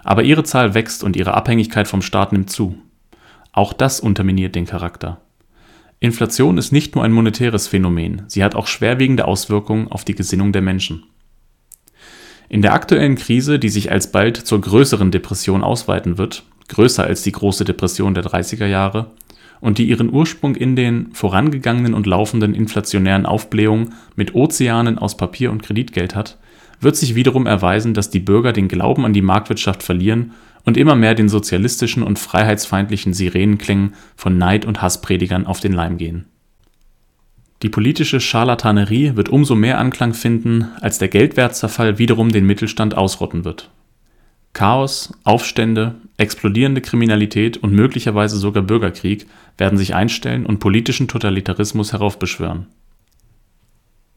Aber 0.06 0.24
ihre 0.24 0.46
Zahl 0.46 0.74
wächst 0.74 1.04
und 1.04 1.18
ihre 1.18 1.34
Abhängigkeit 1.34 1.86
vom 1.86 2.02
Staat 2.02 2.32
nimmt 2.32 2.50
zu. 2.50 2.78
Auch 3.52 3.74
das 3.74 4.00
unterminiert 4.00 4.56
den 4.56 4.68
Charakter. 4.68 5.20
Inflation 6.00 6.58
ist 6.58 6.72
nicht 6.72 6.96
nur 6.96 7.04
ein 7.04 7.12
monetäres 7.12 7.68
Phänomen, 7.68 8.22
sie 8.28 8.42
hat 8.42 8.56
auch 8.56 8.68
schwerwiegende 8.68 9.28
Auswirkungen 9.28 9.90
auf 9.90 10.06
die 10.06 10.16
Gesinnung 10.16 10.54
der 10.54 10.62
Menschen. 10.62 11.04
In 12.48 12.62
der 12.62 12.72
aktuellen 12.72 13.16
Krise, 13.16 13.60
die 13.60 13.68
sich 13.68 13.92
alsbald 13.92 14.38
zur 14.38 14.62
größeren 14.62 15.12
Depression 15.12 15.62
ausweiten 15.62 16.18
wird, 16.18 16.46
größer 16.68 17.04
als 17.04 17.24
die 17.24 17.32
große 17.32 17.66
Depression 17.66 18.14
der 18.14 18.24
30er 18.24 18.66
Jahre, 18.66 19.12
und 19.62 19.78
die 19.78 19.88
ihren 19.88 20.12
Ursprung 20.12 20.56
in 20.56 20.76
den 20.76 21.14
vorangegangenen 21.14 21.94
und 21.94 22.08
laufenden 22.08 22.56
inflationären 22.56 23.26
Aufblähungen 23.26 23.94
mit 24.16 24.34
Ozeanen 24.36 24.98
aus 24.98 25.16
Papier 25.16 25.52
und 25.52 25.62
Kreditgeld 25.62 26.16
hat, 26.16 26.38
wird 26.82 26.96
sich 26.96 27.14
wiederum 27.14 27.46
erweisen, 27.46 27.94
dass 27.94 28.10
die 28.10 28.20
Bürger 28.20 28.54
den 28.54 28.68
Glauben 28.68 29.06
an 29.06 29.14
die 29.14 29.22
Marktwirtschaft 29.22 29.84
verlieren 29.84 30.32
und 30.66 30.78
immer 30.78 30.96
mehr 30.96 31.16
den 31.16 31.30
sozialistischen 31.30 32.04
und 32.04 32.20
freiheitsfeindlichen 32.20 33.14
Sirenenklängen 33.14 33.94
von 34.16 34.38
Neid- 34.38 34.66
und 34.66 34.82
Hasspredigern 34.82 35.46
auf 35.46 35.60
den 35.60 35.74
Leim 35.74 35.98
gehen. 35.98 36.26
Die 37.62 37.70
politische 37.70 38.20
Scharlatanerie 38.20 39.16
wird 39.16 39.30
umso 39.30 39.54
mehr 39.54 39.78
Anklang 39.78 40.16
finden, 40.16 40.70
als 40.82 40.98
der 40.98 41.10
Geldwertzerfall 41.10 42.00
wiederum 42.00 42.32
den 42.32 42.48
Mittelstand 42.48 42.98
ausrotten 42.98 43.46
wird. 43.46 43.70
Chaos, 44.54 45.14
Aufstände, 45.24 45.96
explodierende 46.18 46.82
Kriminalität 46.82 47.58
und 47.58 47.74
möglicherweise 47.74 48.38
sogar 48.38 48.64
Bürgerkrieg 48.64 49.28
werden 49.58 49.78
sich 49.78 49.96
einstellen 49.96 50.46
und 50.46 50.60
politischen 50.60 51.08
Totalitarismus 51.08 51.94
heraufbeschwören. 51.94 52.68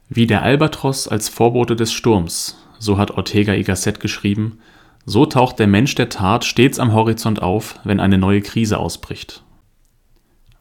Wie 0.09 0.27
der 0.27 0.43
Albatros 0.43 1.09
als 1.09 1.29
Vorbote 1.29 1.77
des 1.77 1.93
Sturms, 1.93 2.59
so 2.79 2.99
hat 2.99 3.13
Ortega 3.13 3.55
y 3.55 3.65
Gasset 3.65 4.01
geschrieben, 4.01 4.59
so 5.07 5.27
taucht 5.27 5.59
der 5.59 5.67
Mensch 5.67 5.95
der 5.95 6.09
Tat 6.09 6.45
stets 6.45 6.79
am 6.79 6.93
Horizont 6.93 7.41
auf, 7.43 7.79
wenn 7.85 8.01
eine 8.01 8.19
neue 8.19 8.41
Krise 8.41 8.79
ausbricht. 8.79 9.43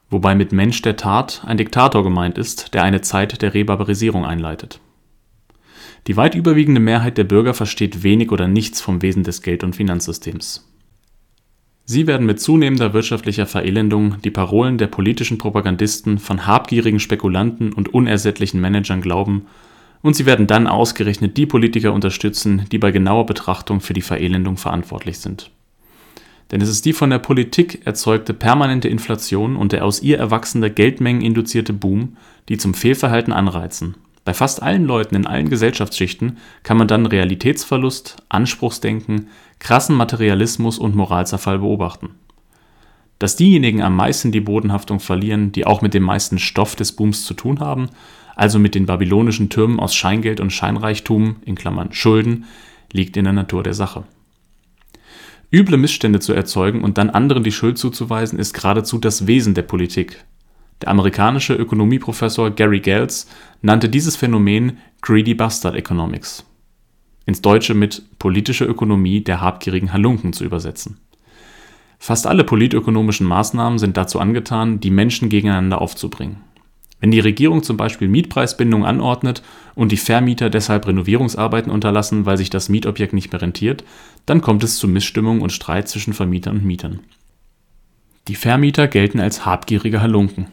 Wobei 0.10 0.36
mit 0.36 0.52
Mensch 0.52 0.82
der 0.82 0.96
Tat 0.96 1.44
ein 1.46 1.58
Diktator 1.58 2.04
gemeint 2.04 2.38
ist, 2.38 2.74
der 2.74 2.84
eine 2.84 3.02
Zeit 3.02 3.42
der 3.42 3.54
Rebarbarisierung 3.54 4.26
einleitet. 4.26 4.80
Die 6.08 6.18
weit 6.18 6.36
überwiegende 6.36 6.82
Mehrheit 6.82 7.18
der 7.18 7.24
Bürger 7.24 7.54
versteht 7.54 8.04
wenig 8.04 8.32
oder 8.32 8.48
nichts 8.48 8.82
vom 8.82 9.02
Wesen 9.02 9.24
des 9.24 9.42
Geld- 9.42 9.64
und 9.64 9.76
Finanzsystems. 9.76 10.70
Sie 11.86 12.08
werden 12.08 12.26
mit 12.26 12.40
zunehmender 12.40 12.94
wirtschaftlicher 12.94 13.46
Verelendung 13.46 14.22
die 14.22 14.32
Parolen 14.32 14.78
der 14.78 14.88
politischen 14.88 15.38
Propagandisten 15.38 16.18
von 16.18 16.48
habgierigen 16.48 17.00
Spekulanten 17.00 17.74
und 17.74 17.94
unersättlichen 17.94 18.62
Managern 18.62 19.02
glauben 19.02 19.48
und 20.02 20.16
sie 20.16 20.26
werden 20.26 20.48
dann 20.48 20.68
ausgerechnet 20.68 21.38
die 21.38 21.46
Politiker 21.46 21.94
unterstützen, 21.94 22.66
die 22.72 22.78
bei 22.78 22.92
genauer 22.92 23.26
Betrachtung 23.26 23.80
für 23.82 23.94
die 23.94 24.02
Verelendung 24.02 24.58
verantwortlich 24.58 25.20
sind. 25.20 25.50
Denn 26.52 26.62
es 26.62 26.70
ist 26.70 26.86
die 26.86 26.94
von 26.94 27.10
der 27.10 27.20
Politik 27.20 27.86
erzeugte 27.86 28.34
permanente 28.34 28.88
Inflation 28.88 29.56
und 29.56 29.72
der 29.72 29.84
aus 29.84 30.02
ihr 30.02 30.20
erwachsene 30.20 30.70
Geldmengen-induzierte 30.70 31.74
Boom, 31.74 32.18
die 32.50 32.58
zum 32.58 32.74
Fehlverhalten 32.74 33.34
anreizen. 33.34 33.96
Bei 34.26 34.34
fast 34.34 34.64
allen 34.64 34.86
Leuten 34.86 35.16
in 35.16 35.28
allen 35.28 35.50
Gesellschaftsschichten 35.50 36.38
kann 36.64 36.78
man 36.78 36.88
dann 36.88 37.06
Realitätsverlust, 37.06 38.18
Anspruchsdenken, 38.30 39.28
krassen 39.60 39.96
Materialismus 39.96 40.80
und 40.80 40.96
Moralzerfall 40.96 41.60
beobachten. 41.60 42.12
Dass 43.20 43.36
diejenigen 43.36 43.82
am 43.82 43.96
meisten 43.96 44.32
die 44.32 44.42
Bodenhaftung 44.42 45.00
verlieren, 45.00 45.52
die 45.52 45.66
auch 45.66 45.82
mit 45.82 45.94
dem 45.94 46.04
meisten 46.04 46.40
Stoff 46.40 46.76
des 46.76 46.94
Booms 46.94 47.26
zu 47.26 47.34
tun 47.34 47.60
haben, 47.60 47.90
also 48.36 48.60
mit 48.60 48.76
den 48.76 48.86
babylonischen 48.86 49.50
Türmen 49.50 49.80
aus 49.80 49.94
Scheingeld 49.94 50.40
und 50.40 50.52
Scheinreichtum 50.52 51.38
in 51.46 51.56
Klammern 51.56 51.94
(Schulden), 51.94 52.46
liegt 52.92 53.18
in 53.18 53.26
der 53.26 53.34
Natur 53.34 53.64
der 53.64 53.74
Sache. 53.74 54.04
Üble 55.52 55.78
Missstände 55.78 56.20
zu 56.20 56.34
erzeugen 56.34 56.82
und 56.82 56.98
dann 56.98 57.12
anderen 57.12 57.44
die 57.44 57.52
Schuld 57.52 57.78
zuzuweisen, 57.78 58.40
ist 58.40 58.54
geradezu 58.54 58.98
das 58.98 59.28
Wesen 59.28 59.54
der 59.54 59.62
Politik. 59.62 60.26
Der 60.82 60.90
amerikanische 60.90 61.54
Ökonomieprofessor 61.54 62.52
Gary 62.52 62.80
Gels 62.80 63.28
nannte 63.62 63.90
dieses 63.90 64.16
Phänomen 64.16 64.78
Greedy 65.02 65.34
Bastard 65.34 65.76
Economics 65.76 66.46
(ins 67.26 67.42
Deutsche 67.42 67.74
mit 67.74 68.04
politische 68.20 68.66
Ökonomie 68.66 69.22
der 69.22 69.40
habgierigen 69.40 69.94
Halunken 69.94 70.34
zu 70.34 70.44
übersetzen). 70.44 70.98
Fast 72.00 72.28
alle 72.28 72.44
politökonomischen 72.44 73.26
Maßnahmen 73.28 73.80
sind 73.80 73.96
dazu 73.96 74.20
angetan, 74.20 74.82
die 74.82 74.92
Menschen 74.92 75.30
gegeneinander 75.30 75.82
aufzubringen 75.82 76.38
wenn 77.04 77.12
die 77.12 77.20
Regierung 77.20 77.64
zum 77.64 77.76
Beispiel 77.76 78.08
Mietpreisbindung 78.08 78.86
anordnet 78.86 79.44
und 79.76 79.92
die 79.92 79.98
Vermieter 79.98 80.50
deshalb 80.50 80.88
Renovierungsarbeiten 80.88 81.70
unterlassen, 81.70 82.26
weil 82.26 82.38
sich 82.38 82.50
das 82.50 82.70
Mietobjekt 82.70 83.12
nicht 83.12 83.34
mehr 83.34 83.42
rentiert, 83.42 83.84
dann 84.26 84.40
kommt 84.40 84.64
es 84.64 84.78
zu 84.78 84.88
Missstimmung 84.88 85.42
und 85.42 85.52
Streit 85.52 85.90
zwischen 85.90 86.14
Vermietern 86.14 86.60
und 86.60 86.64
Mietern. 86.64 87.02
Die 88.30 88.36
Vermieter 88.36 88.88
gelten 88.88 89.20
als 89.20 89.46
habgierige 89.46 90.02
Halunken. 90.02 90.48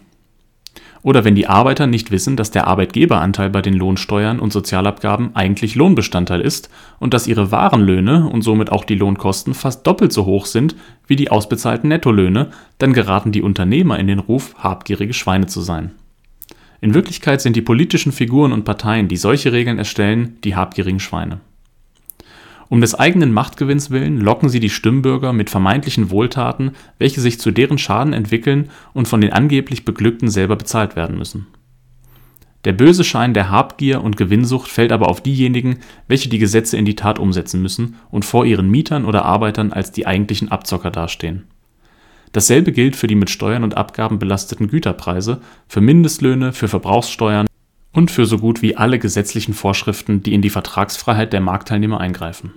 Oder 1.03 1.25
wenn 1.25 1.35
die 1.35 1.47
Arbeiter 1.47 1.87
nicht 1.87 2.11
wissen, 2.11 2.37
dass 2.37 2.51
der 2.51 2.67
Arbeitgeberanteil 2.67 3.49
bei 3.49 3.63
den 3.63 3.75
Lohnsteuern 3.75 4.39
und 4.39 4.53
Sozialabgaben 4.53 5.35
eigentlich 5.35 5.75
Lohnbestandteil 5.75 6.43
ist 6.43 6.69
und 6.99 7.15
dass 7.15 7.27
ihre 7.27 7.51
Warenlöhne 7.51 8.29
und 8.29 8.43
somit 8.43 8.71
auch 8.71 8.85
die 8.85 8.97
Lohnkosten 8.97 9.55
fast 9.55 9.87
doppelt 9.87 10.13
so 10.13 10.27
hoch 10.27 10.47
sind 10.47 10.77
wie 11.07 11.17
die 11.17 11.31
ausbezahlten 11.31 11.89
Nettolöhne, 11.89 12.51
dann 12.79 12.93
geraten 12.93 13.33
die 13.33 13.43
Unternehmer 13.43 13.99
in 13.99 14.09
den 14.09 14.19
Ruf, 14.19 14.55
habgierige 14.59 15.15
Schweine 15.15 15.47
zu 15.47 15.63
sein. 15.63 15.93
In 16.83 16.95
Wirklichkeit 16.95 17.41
sind 17.41 17.57
die 17.57 17.63
politischen 17.63 18.13
Figuren 18.13 18.53
und 18.53 18.65
Parteien, 18.65 19.09
die 19.09 19.17
solche 19.17 19.53
Regeln 19.53 19.79
erstellen, 19.79 20.39
die 20.45 20.57
habgierigen 20.57 21.01
Schweine. 21.01 21.41
Um 22.71 22.81
des 22.81 22.95
eigenen 22.95 23.33
Machtgewinns 23.33 23.91
willen 23.91 24.21
locken 24.21 24.49
sie 24.49 24.61
die 24.61 24.71
Stimmbürger 24.71 25.33
mit 25.33 25.51
vermeintlichen 25.51 26.11
Wohltaten, 26.11 26.71
welche 26.99 27.21
sich 27.21 27.41
zu 27.41 27.51
deren 27.51 27.79
Schaden 27.79 28.13
entwickeln 28.13 28.71
und 28.95 29.09
von 29.09 29.21
den 29.21 29.33
angeblich 29.33 29.85
Beglückten 29.85 30.31
selber 30.31 30.55
bezahlt 30.55 30.95
werden 30.95 31.19
müssen. 31.19 31.49
Der 32.65 32.73
böse 32.73 33.03
Schein 33.03 33.35
der 33.35 33.51
Habgier 33.51 34.05
und 34.05 34.17
Gewinnsucht 34.17 34.71
fällt 34.71 34.93
aber 34.93 35.09
auf 35.09 35.21
diejenigen, 35.21 35.81
welche 36.07 36.29
die 36.29 36.39
Gesetze 36.39 36.77
in 36.77 36.85
die 36.85 36.95
Tat 36.95 37.19
umsetzen 37.19 37.61
müssen 37.61 37.97
und 38.13 38.25
vor 38.25 38.47
ihren 38.47 38.71
Mietern 38.71 39.05
oder 39.05 39.25
Arbeitern 39.25 39.73
als 39.73 39.91
die 39.91 40.07
eigentlichen 40.07 40.53
Abzocker 40.53 40.93
dastehen 40.93 41.49
Dasselbe 42.31 42.71
gilt 42.71 42.95
für 42.95 43.09
die 43.09 43.17
mit 43.17 43.31
Steuern 43.31 43.65
und 43.65 43.77
Abgaben 43.77 44.21
belasteten 44.21 44.69
Güterpreise, 44.69 45.41
für 45.67 45.81
Mindestlöhne, 45.81 46.53
für 46.53 46.69
Verbrauchssteuern 46.69 47.47
und 47.93 48.11
für 48.11 48.27
so 48.27 48.39
gut 48.39 48.63
wie 48.63 48.77
alle 48.77 48.99
gesetzlichen 48.99 49.55
Vorschriften, 49.55 50.23
die 50.23 50.35
in 50.35 50.43
die 50.43 50.51
Vertragsfreiheit 50.51 51.33
der 51.33 51.41
Marktteilnehmer 51.41 52.01
eingreifen. 52.01 52.53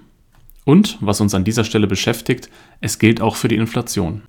Und, 0.66 0.98
was 1.02 1.20
uns 1.22 1.34
an 1.34 1.44
dieser 1.44 1.64
Stelle 1.64 1.88
beschäftigt, 1.88 2.50
es 2.80 3.00
gilt 3.00 3.22
auch 3.22 3.36
für 3.36 3.48
die 3.48 3.58
Inflation. 3.58 4.24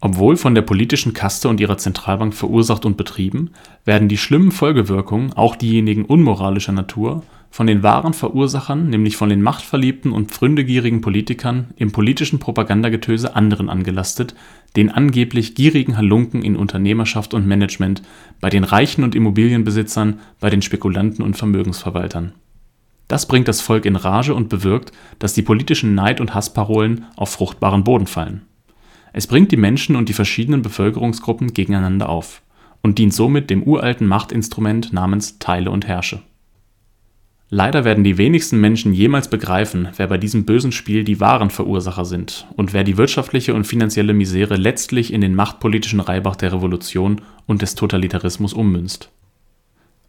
Obwohl 0.00 0.36
von 0.36 0.54
der 0.54 0.62
politischen 0.62 1.14
Kaste 1.14 1.48
und 1.48 1.60
ihrer 1.60 1.78
Zentralbank 1.78 2.34
verursacht 2.34 2.84
und 2.84 2.98
betrieben, 2.98 3.52
werden 3.86 4.08
die 4.08 4.18
schlimmen 4.18 4.52
Folgewirkungen, 4.52 5.32
auch 5.32 5.56
diejenigen 5.56 6.04
unmoralischer 6.04 6.72
Natur, 6.72 7.22
von 7.50 7.66
den 7.66 7.82
wahren 7.82 8.12
Verursachern, 8.12 8.90
nämlich 8.90 9.16
von 9.16 9.28
den 9.30 9.40
machtverliebten 9.40 10.12
und 10.12 10.30
pfründegierigen 10.30 11.00
Politikern, 11.00 11.68
im 11.76 11.90
politischen 11.90 12.38
Propagandagetöse 12.38 13.34
anderen 13.34 13.70
angelastet, 13.70 14.34
den 14.76 14.90
angeblich 14.90 15.54
gierigen 15.54 15.96
Halunken 15.96 16.42
in 16.42 16.56
Unternehmerschaft 16.56 17.34
und 17.34 17.46
Management, 17.46 18.02
bei 18.40 18.50
den 18.50 18.64
Reichen 18.64 19.04
und 19.04 19.14
Immobilienbesitzern, 19.14 20.20
bei 20.40 20.50
den 20.50 20.62
Spekulanten 20.62 21.24
und 21.24 21.36
Vermögensverwaltern. 21.36 22.32
Das 23.08 23.26
bringt 23.26 23.48
das 23.48 23.60
Volk 23.60 23.84
in 23.84 23.96
Rage 23.96 24.34
und 24.34 24.48
bewirkt, 24.48 24.92
dass 25.18 25.34
die 25.34 25.42
politischen 25.42 25.94
Neid- 25.94 26.20
und 26.20 26.34
Hassparolen 26.34 27.04
auf 27.16 27.30
fruchtbaren 27.30 27.84
Boden 27.84 28.06
fallen 28.06 28.42
es 29.16 29.28
bringt 29.28 29.52
die 29.52 29.56
Menschen 29.56 29.94
und 29.94 30.08
die 30.08 30.12
verschiedenen 30.12 30.62
Bevölkerungsgruppen 30.62 31.54
gegeneinander 31.54 32.08
auf 32.08 32.42
und 32.82 32.98
dient 32.98 33.14
somit 33.14 33.48
dem 33.48 33.62
uralten 33.62 34.08
Machtinstrument 34.08 34.92
namens 34.92 35.38
Teile 35.38 35.70
und 35.70 35.86
Herrsche. 35.86 36.20
Leider 37.56 37.84
werden 37.84 38.02
die 38.02 38.18
wenigsten 38.18 38.60
Menschen 38.60 38.92
jemals 38.92 39.28
begreifen, 39.28 39.86
wer 39.96 40.08
bei 40.08 40.18
diesem 40.18 40.44
bösen 40.44 40.72
Spiel 40.72 41.04
die 41.04 41.20
wahren 41.20 41.50
Verursacher 41.50 42.04
sind 42.04 42.48
und 42.56 42.72
wer 42.72 42.82
die 42.82 42.96
wirtschaftliche 42.96 43.54
und 43.54 43.64
finanzielle 43.64 44.12
Misere 44.12 44.56
letztlich 44.56 45.12
in 45.12 45.20
den 45.20 45.36
machtpolitischen 45.36 46.00
Reibach 46.00 46.34
der 46.34 46.52
Revolution 46.52 47.20
und 47.46 47.62
des 47.62 47.76
Totalitarismus 47.76 48.54
ummünzt. 48.54 49.08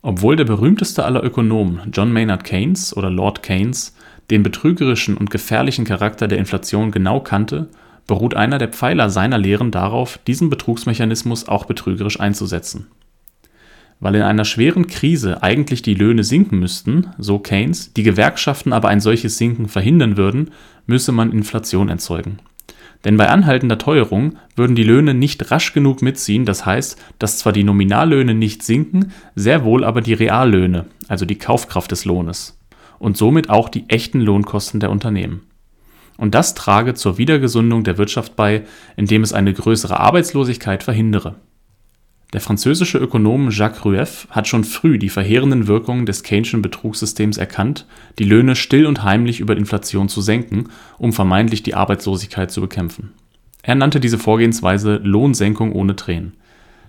Obwohl 0.02 0.38
der 0.38 0.46
berühmteste 0.46 1.06
aller 1.06 1.24
Ökonomen, 1.24 1.82
John 1.94 2.12
Maynard 2.12 2.46
Keynes 2.46 2.98
oder 2.98 3.12
Lord 3.12 3.44
Keynes, 3.44 3.96
den 4.32 4.42
betrügerischen 4.42 5.16
und 5.16 5.30
gefährlichen 5.30 5.86
Charakter 5.86 6.28
der 6.28 6.40
Inflation 6.40 6.90
genau 6.90 7.20
kannte 7.20 7.68
beruht 8.08 8.34
einer 8.34 8.58
der 8.58 8.70
Pfeiler 8.70 9.12
seiner 9.12 9.38
Lehren 9.38 9.70
darauf, 9.70 10.18
diesen 10.26 10.50
Betrugsmechanismus 10.50 11.48
auch 11.48 11.66
betrügerisch 11.66 12.20
einzusetzen. 12.20 12.88
Weil 14.00 14.16
in 14.16 14.22
einer 14.22 14.46
schweren 14.46 14.88
Krise 14.88 15.42
eigentlich 15.42 15.82
die 15.82 15.94
Löhne 15.94 16.24
sinken 16.24 16.60
müssten, 16.60 17.08
so 17.18 17.40
Keynes, 17.40 17.94
die 17.94 18.04
Gewerkschaften 18.04 18.74
aber 18.74 18.90
ein 18.90 19.00
solches 19.00 19.38
Sinken 19.38 19.68
verhindern 19.68 20.18
würden, 20.18 20.52
müsse 20.86 21.12
man 21.12 21.32
Inflation 21.32 21.90
erzeugen. 21.90 22.40
Denn 23.04 23.18
bei 23.18 23.30
anhaltender 23.30 23.78
Teuerung 23.78 24.38
würden 24.56 24.76
die 24.76 24.84
Löhne 24.84 25.14
nicht 25.14 25.52
rasch 25.52 25.74
genug 25.74 26.02
mitziehen, 26.02 26.46
das 26.46 26.66
heißt, 26.66 27.02
dass 27.20 27.38
zwar 27.38 27.54
die 27.54 27.64
Nominallöhne 27.64 28.34
nicht 28.34 28.64
sinken, 28.64 29.12
sehr 29.36 29.64
wohl 29.64 29.84
aber 29.84 30.02
die 30.02 30.14
Reallöhne, 30.14 30.86
also 31.08 31.26
die 31.26 31.38
Kaufkraft 31.38 31.92
des 31.92 32.06
Lohnes, 32.06 32.60
und 33.00 33.16
somit 33.16 33.50
auch 33.50 33.70
die 33.70 33.90
echten 33.90 34.20
Lohnkosten 34.22 34.80
der 34.80 34.92
Unternehmen 34.92 35.42
und 36.18 36.36
das 36.36 36.54
trage 36.54 36.94
zur 36.94 37.18
Wiedergesundung 37.18 37.84
der 37.84 37.98
Wirtschaft 37.98 38.36
bei, 38.36 38.64
indem 38.96 39.24
es 39.24 39.34
eine 39.34 39.54
größere 39.54 40.00
Arbeitslosigkeit 40.00 40.84
verhindere. 40.84 41.36
Der 42.34 42.42
französische 42.42 42.98
Ökonom 42.98 43.50
Jacques 43.50 43.86
Rueff 43.86 44.28
hat 44.30 44.48
schon 44.48 44.64
früh 44.64 44.98
die 44.98 45.10
verheerenden 45.10 45.68
Wirkungen 45.68 46.06
des 46.06 46.24
Keynesian 46.24 46.62
Betrugssystems 46.62 47.38
erkannt, 47.38 47.86
die 48.20 48.24
Löhne 48.24 48.56
still 48.56 48.88
und 48.88 49.04
heimlich 49.04 49.40
über 49.40 49.56
Inflation 49.56 50.10
zu 50.10 50.22
senken, 50.22 50.70
um 50.98 51.14
vermeintlich 51.14 51.64
die 51.64 51.76
Arbeitslosigkeit 51.76 52.52
zu 52.52 52.62
bekämpfen. 52.62 53.14
Er 53.62 53.76
nannte 53.76 54.00
diese 54.00 54.18
Vorgehensweise 54.18 55.00
Lohnsenkung 55.04 55.72
ohne 55.72 55.96
Tränen. 55.96 56.34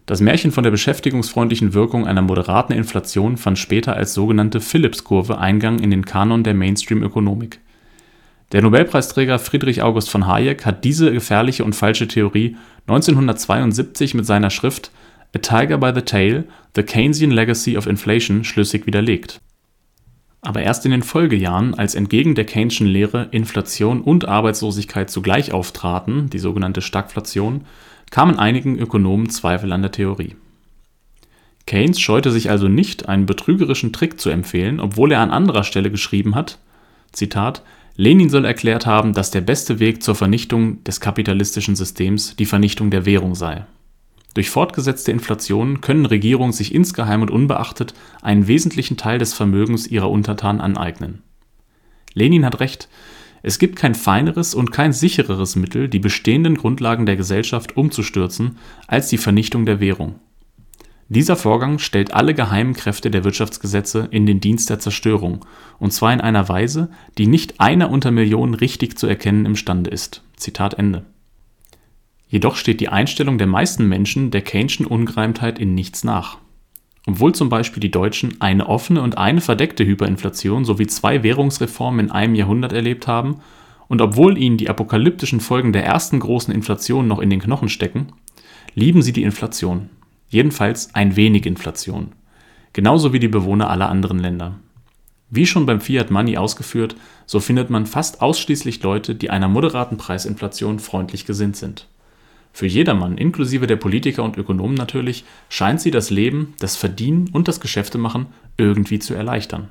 Das 0.06 0.20
Märchen 0.20 0.52
von 0.52 0.62
der 0.62 0.70
beschäftigungsfreundlichen 0.70 1.74
Wirkung 1.74 2.06
einer 2.06 2.22
moderaten 2.22 2.72
Inflation 2.72 3.36
fand 3.36 3.58
später 3.58 3.96
als 3.96 4.14
sogenannte 4.14 4.60
Phillips-Kurve 4.60 5.38
Eingang 5.38 5.80
in 5.80 5.90
den 5.90 6.04
Kanon 6.04 6.44
der 6.44 6.54
Mainstream-Ökonomik. 6.54 7.60
Der 8.52 8.62
Nobelpreisträger 8.62 9.40
Friedrich 9.40 9.82
August 9.82 10.08
von 10.08 10.28
Hayek 10.28 10.64
hat 10.64 10.84
diese 10.84 11.10
gefährliche 11.10 11.64
und 11.64 11.74
falsche 11.74 12.06
Theorie 12.06 12.56
1972 12.86 14.14
mit 14.14 14.24
seiner 14.24 14.50
Schrift 14.50 14.92
A 15.36 15.38
Tiger 15.38 15.76
by 15.76 15.92
the 15.94 16.00
Tail: 16.00 16.44
The 16.76 16.82
Keynesian 16.82 17.30
Legacy 17.30 17.76
of 17.76 17.86
Inflation 17.86 18.42
schlüssig 18.42 18.86
widerlegt. 18.86 19.42
Aber 20.40 20.62
erst 20.62 20.86
in 20.86 20.92
den 20.92 21.02
Folgejahren, 21.02 21.74
als 21.74 21.94
entgegen 21.94 22.34
der 22.34 22.46
Keynesian 22.46 22.88
Lehre 22.88 23.28
Inflation 23.32 24.00
und 24.00 24.26
Arbeitslosigkeit 24.26 25.10
zugleich 25.10 25.52
auftraten, 25.52 26.30
die 26.30 26.38
sogenannte 26.38 26.80
Stagflation, 26.80 27.66
kamen 28.10 28.38
einigen 28.38 28.78
Ökonomen 28.78 29.28
Zweifel 29.28 29.72
an 29.72 29.82
der 29.82 29.92
Theorie. 29.92 30.36
Keynes 31.66 32.00
scheute 32.00 32.30
sich 32.30 32.48
also 32.48 32.68
nicht, 32.68 33.06
einen 33.06 33.26
betrügerischen 33.26 33.92
Trick 33.92 34.18
zu 34.18 34.30
empfehlen, 34.30 34.80
obwohl 34.80 35.12
er 35.12 35.20
an 35.20 35.30
anderer 35.30 35.64
Stelle 35.64 35.90
geschrieben 35.90 36.34
hat: 36.34 36.58
Zitat 37.12 37.60
Lenin 37.96 38.30
soll 38.30 38.46
erklärt 38.46 38.86
haben, 38.86 39.12
dass 39.12 39.32
der 39.32 39.42
beste 39.42 39.80
Weg 39.80 40.02
zur 40.02 40.14
Vernichtung 40.14 40.82
des 40.84 41.00
kapitalistischen 41.00 41.76
Systems 41.76 42.36
die 42.36 42.46
Vernichtung 42.46 42.90
der 42.90 43.04
Währung 43.04 43.34
sei. 43.34 43.66
Durch 44.36 44.50
fortgesetzte 44.50 45.12
Inflation 45.12 45.80
können 45.80 46.04
Regierungen 46.04 46.52
sich 46.52 46.74
insgeheim 46.74 47.22
und 47.22 47.30
unbeachtet 47.30 47.94
einen 48.20 48.46
wesentlichen 48.46 48.98
Teil 48.98 49.18
des 49.18 49.32
Vermögens 49.32 49.86
ihrer 49.86 50.10
Untertanen 50.10 50.60
aneignen. 50.60 51.22
Lenin 52.12 52.44
hat 52.44 52.60
recht, 52.60 52.90
es 53.42 53.58
gibt 53.58 53.76
kein 53.76 53.94
feineres 53.94 54.54
und 54.54 54.72
kein 54.72 54.92
sichereres 54.92 55.56
Mittel, 55.56 55.88
die 55.88 56.00
bestehenden 56.00 56.54
Grundlagen 56.54 57.06
der 57.06 57.16
Gesellschaft 57.16 57.78
umzustürzen, 57.78 58.58
als 58.86 59.08
die 59.08 59.16
Vernichtung 59.16 59.64
der 59.64 59.80
Währung. 59.80 60.16
Dieser 61.08 61.36
Vorgang 61.36 61.78
stellt 61.78 62.12
alle 62.12 62.34
geheimen 62.34 62.74
Kräfte 62.74 63.10
der 63.10 63.24
Wirtschaftsgesetze 63.24 64.06
in 64.10 64.26
den 64.26 64.40
Dienst 64.40 64.68
der 64.68 64.80
Zerstörung, 64.80 65.46
und 65.78 65.94
zwar 65.94 66.12
in 66.12 66.20
einer 66.20 66.46
Weise, 66.50 66.90
die 67.16 67.26
nicht 67.26 67.58
einer 67.58 67.88
unter 67.88 68.10
Millionen 68.10 68.52
richtig 68.52 68.98
zu 68.98 69.06
erkennen 69.06 69.46
imstande 69.46 69.88
ist. 69.88 70.22
Zitat 70.36 70.74
Ende. 70.74 71.06
Jedoch 72.28 72.56
steht 72.56 72.80
die 72.80 72.88
Einstellung 72.88 73.38
der 73.38 73.46
meisten 73.46 73.88
Menschen 73.88 74.30
der 74.30 74.42
Keynesian 74.42 74.86
Ungereimtheit 74.86 75.58
in 75.58 75.74
nichts 75.74 76.04
nach. 76.04 76.38
Obwohl 77.06 77.34
zum 77.34 77.48
Beispiel 77.48 77.80
die 77.80 77.90
Deutschen 77.90 78.40
eine 78.40 78.68
offene 78.68 79.00
und 79.00 79.16
eine 79.16 79.40
verdeckte 79.40 79.86
Hyperinflation 79.86 80.64
sowie 80.64 80.88
zwei 80.88 81.22
Währungsreformen 81.22 82.06
in 82.06 82.10
einem 82.10 82.34
Jahrhundert 82.34 82.72
erlebt 82.72 83.06
haben 83.06 83.40
und 83.86 84.02
obwohl 84.02 84.36
ihnen 84.36 84.56
die 84.56 84.68
apokalyptischen 84.68 85.40
Folgen 85.40 85.72
der 85.72 85.84
ersten 85.84 86.18
großen 86.18 86.52
Inflation 86.52 87.06
noch 87.06 87.20
in 87.20 87.30
den 87.30 87.40
Knochen 87.40 87.68
stecken, 87.68 88.08
lieben 88.74 89.02
sie 89.02 89.12
die 89.12 89.22
Inflation 89.22 89.88
Jedenfalls 90.28 90.94
ein 90.94 91.16
wenig 91.16 91.46
Inflation. 91.46 92.12
Genauso 92.72 93.12
wie 93.12 93.20
die 93.20 93.28
Bewohner 93.28 93.70
aller 93.70 93.88
anderen 93.88 94.18
Länder. 94.18 94.56
Wie 95.30 95.46
schon 95.46 95.66
beim 95.66 95.80
Fiat 95.80 96.10
Money 96.10 96.36
ausgeführt, 96.36 96.96
so 97.26 97.40
findet 97.40 97.70
man 97.70 97.86
fast 97.86 98.20
ausschließlich 98.20 98.82
Leute, 98.82 99.14
die 99.14 99.30
einer 99.30 99.48
moderaten 99.48 99.96
Preisinflation 99.96 100.78
freundlich 100.78 101.26
gesinnt 101.26 101.56
sind. 101.56 101.88
Für 102.56 102.66
jedermann, 102.66 103.18
inklusive 103.18 103.66
der 103.66 103.76
Politiker 103.76 104.22
und 104.24 104.38
Ökonomen 104.38 104.76
natürlich, 104.76 105.26
scheint 105.50 105.78
sie 105.78 105.90
das 105.90 106.08
Leben, 106.08 106.54
das 106.58 106.74
Verdienen 106.74 107.28
und 107.30 107.48
das 107.48 107.60
Geschäftemachen 107.60 108.28
irgendwie 108.56 108.98
zu 108.98 109.12
erleichtern. 109.12 109.68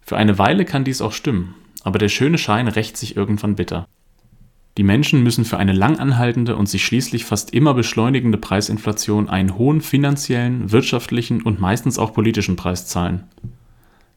Für 0.00 0.16
eine 0.16 0.38
Weile 0.38 0.64
kann 0.64 0.84
dies 0.84 1.02
auch 1.02 1.10
stimmen, 1.10 1.56
aber 1.82 1.98
der 1.98 2.08
schöne 2.08 2.38
Schein 2.38 2.68
rächt 2.68 2.96
sich 2.96 3.16
irgendwann 3.16 3.56
bitter. 3.56 3.88
Die 4.76 4.84
Menschen 4.84 5.24
müssen 5.24 5.44
für 5.44 5.58
eine 5.58 5.72
lang 5.72 5.98
anhaltende 5.98 6.54
und 6.54 6.68
sich 6.68 6.84
schließlich 6.84 7.24
fast 7.24 7.52
immer 7.52 7.74
beschleunigende 7.74 8.38
Preisinflation 8.38 9.28
einen 9.28 9.58
hohen 9.58 9.80
finanziellen, 9.80 10.70
wirtschaftlichen 10.70 11.42
und 11.42 11.58
meistens 11.58 11.98
auch 11.98 12.12
politischen 12.12 12.54
Preis 12.54 12.86
zahlen. 12.86 13.24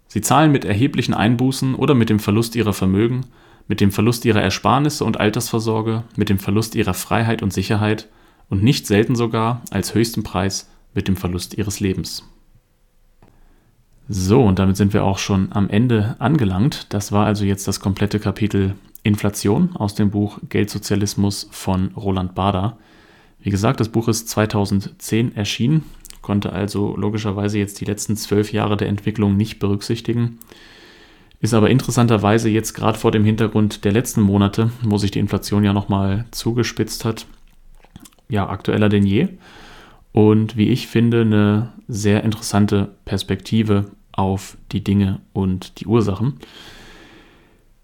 Sie 0.08 0.22
zahlen 0.22 0.52
mit 0.52 0.66
erheblichen 0.66 1.16
Einbußen 1.16 1.74
oder 1.74 1.96
mit 1.96 2.12
dem 2.12 2.20
Verlust 2.20 2.56
ihrer 2.56 2.74
Vermögen, 2.74 3.26
mit 3.68 3.82
dem 3.82 3.92
Verlust 3.92 4.26
ihrer 4.26 4.42
Ersparnisse 4.42 5.04
und 5.04 5.20
Altersvorsorge, 5.20 6.04
mit 6.16 6.30
dem 6.30 6.40
Verlust 6.40 6.76
ihrer 6.76 6.94
Freiheit 6.94 7.42
und 7.42 7.54
Sicherheit 7.54 8.08
und 8.50 8.64
nicht 8.64 8.88
selten 8.88 9.16
sogar 9.16 9.62
als 9.72 9.96
höchsten 9.96 10.24
Preis 10.24 10.70
mit 10.94 11.08
dem 11.08 11.16
Verlust 11.16 11.58
ihres 11.58 11.80
Lebens. 11.80 12.24
So, 14.08 14.44
und 14.44 14.60
damit 14.60 14.78
sind 14.78 14.94
wir 14.94 15.04
auch 15.04 15.18
schon 15.18 15.52
am 15.52 15.68
Ende 15.68 16.16
angelangt. 16.20 16.88
Das 16.90 17.12
war 17.12 17.26
also 17.26 17.44
jetzt 17.44 17.68
das 17.68 17.80
komplette 17.80 18.20
Kapitel 18.20 18.76
Inflation 19.02 19.76
aus 19.76 19.96
dem 19.96 20.12
Buch 20.12 20.40
Geldsozialismus 20.50 21.48
von 21.52 21.90
Roland 21.96 22.36
Bader. 22.36 22.78
Wie 23.40 23.50
gesagt, 23.50 23.80
das 23.80 23.90
Buch 23.90 24.08
ist 24.08 24.30
2010 24.30 25.36
erschienen, 25.36 25.84
konnte 26.22 26.52
also 26.54 26.96
logischerweise 26.98 27.60
jetzt 27.60 27.80
die 27.82 27.86
letzten 27.86 28.16
zwölf 28.16 28.52
Jahre 28.52 28.78
der 28.78 28.88
Entwicklung 28.88 29.38
nicht 29.38 29.60
berücksichtigen. 29.60 30.40
Ist 31.46 31.54
aber 31.54 31.70
interessanterweise 31.70 32.50
jetzt 32.50 32.74
gerade 32.74 32.98
vor 32.98 33.12
dem 33.12 33.24
Hintergrund 33.24 33.86
der 33.86 33.92
letzten 33.92 34.22
Monate, 34.22 34.72
wo 34.82 34.98
sich 34.98 35.12
die 35.12 35.20
Inflation 35.20 35.64
ja 35.64 35.74
nochmal 35.74 36.26
zugespitzt 36.32 37.06
hat, 37.06 37.28
ja, 38.28 38.50
aktueller 38.50 38.90
denn 38.90 39.06
je. 39.06 39.28
Und 40.12 40.58
wie 40.58 40.70
ich 40.70 40.88
finde, 40.88 41.22
eine 41.22 41.72
sehr 41.88 42.24
interessante 42.24 42.96
Perspektive 43.06 43.92
auf 44.12 44.58
die 44.72 44.84
Dinge 44.84 45.22
und 45.34 45.80
die 45.80 45.86
Ursachen. 45.86 46.40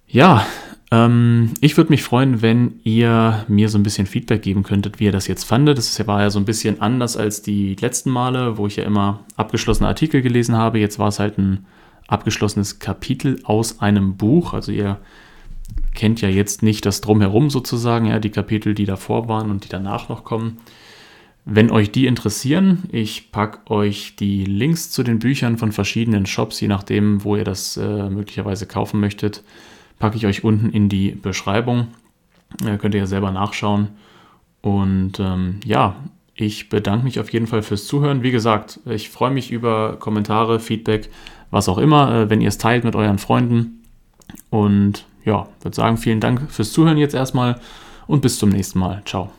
Ja, 0.08 0.44
ähm, 0.90 1.54
ich 1.62 1.78
würde 1.78 1.92
mich 1.92 2.02
freuen, 2.02 2.42
wenn 2.42 2.80
ihr 2.84 3.46
mir 3.48 3.70
so 3.70 3.78
ein 3.78 3.84
bisschen 3.84 4.08
Feedback 4.08 4.42
geben 4.42 4.64
könntet, 4.64 5.00
wie 5.00 5.06
ihr 5.06 5.12
das 5.12 5.28
jetzt 5.28 5.44
fandet. 5.44 5.78
Das 5.78 6.08
war 6.08 6.22
ja 6.22 6.32
so 6.32 6.40
ein 6.40 6.46
bisschen 6.46 6.82
anders 6.82 7.16
als 7.16 7.44
die 7.44 7.76
letzten 7.76 8.10
Male, 8.10 8.58
wo 8.58 8.66
ich 8.66 8.78
ja 8.78 8.86
immer 8.86 9.20
abgeschlossene 9.36 9.88
Artikel 9.88 10.24
gelesen 10.24 10.56
habe. 10.56 10.80
Jetzt 10.80 10.98
war 10.98 11.10
es 11.10 11.20
halt 11.20 11.38
ein 11.38 11.68
abgeschlossenes 12.12 12.80
Kapitel 12.80 13.40
aus 13.44 13.80
einem 13.80 14.18
Buch. 14.18 14.54
Also 14.54 14.72
ihr 14.72 15.00
kennt 15.94 16.22
ja 16.22 16.30
jetzt 16.30 16.64
nicht 16.64 16.86
das 16.86 17.02
Drumherum 17.02 17.50
sozusagen, 17.50 18.06
ja, 18.06 18.20
die 18.20 18.30
Kapitel, 18.30 18.74
die 18.74 18.86
davor 18.86 19.28
waren 19.28 19.50
und 19.50 19.64
die 19.64 19.70
danach 19.70 20.10
noch 20.10 20.24
kommen. 20.24 20.58
Wenn 21.44 21.72
euch 21.72 21.92
die 21.92 22.06
interessieren, 22.06 22.84
ich 22.92 23.32
packe 23.32 23.72
euch 23.72 24.16
die 24.16 24.46
Links 24.46 24.92
zu 24.92 25.02
den 25.02 25.20
Büchern 25.20 25.58
von 25.58 25.72
verschiedenen 25.72 26.26
Shops, 26.26 26.60
je 26.60 26.68
nachdem, 26.68 27.24
wo 27.24 27.36
ihr 27.36 27.44
das 27.44 27.78
äh, 27.78 28.10
möglicherweise 28.10 28.68
kaufen 28.68 29.00
möchtet, 29.00 29.44
packe 29.98 30.18
ich 30.18 30.28
euch 30.28 30.44
unten 30.44 30.70
in 30.70 30.88
die 30.88 31.12
Beschreibung. 31.12 31.88
Äh, 32.64 32.78
könnt 32.78 32.94
ihr 32.94 33.02
ja 33.02 33.08
selber 33.08 33.32
nachschauen. 33.32 33.88
Und 34.62 35.20
ähm, 35.20 35.62
ja, 35.66 35.96
ich 36.36 36.70
bedanke 36.70 37.06
mich 37.06 37.20
auf 37.20 37.32
jeden 37.34 37.48
Fall 37.48 37.64
fürs 37.64 37.88
Zuhören. 37.88 38.22
Wie 38.22 38.32
gesagt, 38.32 38.80
ich 38.86 39.10
freue 39.10 39.32
mich 39.32 39.52
über 39.52 39.98
Kommentare, 39.98 40.60
Feedback, 40.60 41.10
was 41.52 41.70
auch 41.70 41.78
immer, 41.78 42.14
äh, 42.14 42.30
wenn 42.30 42.42
ihr 42.42 42.48
es 42.48 42.58
teilt 42.58 42.84
mit 42.84 42.96
euren 42.96 43.20
Freunden. 43.20 43.84
Und 44.50 45.06
ja, 45.24 45.48
würde 45.62 45.76
sagen, 45.76 45.98
vielen 45.98 46.20
Dank 46.20 46.50
fürs 46.50 46.72
Zuhören 46.72 46.98
jetzt 46.98 47.14
erstmal 47.14 47.60
und 48.08 48.22
bis 48.22 48.40
zum 48.40 48.50
nächsten 48.50 48.80
Mal. 48.80 49.02
Ciao. 49.06 49.32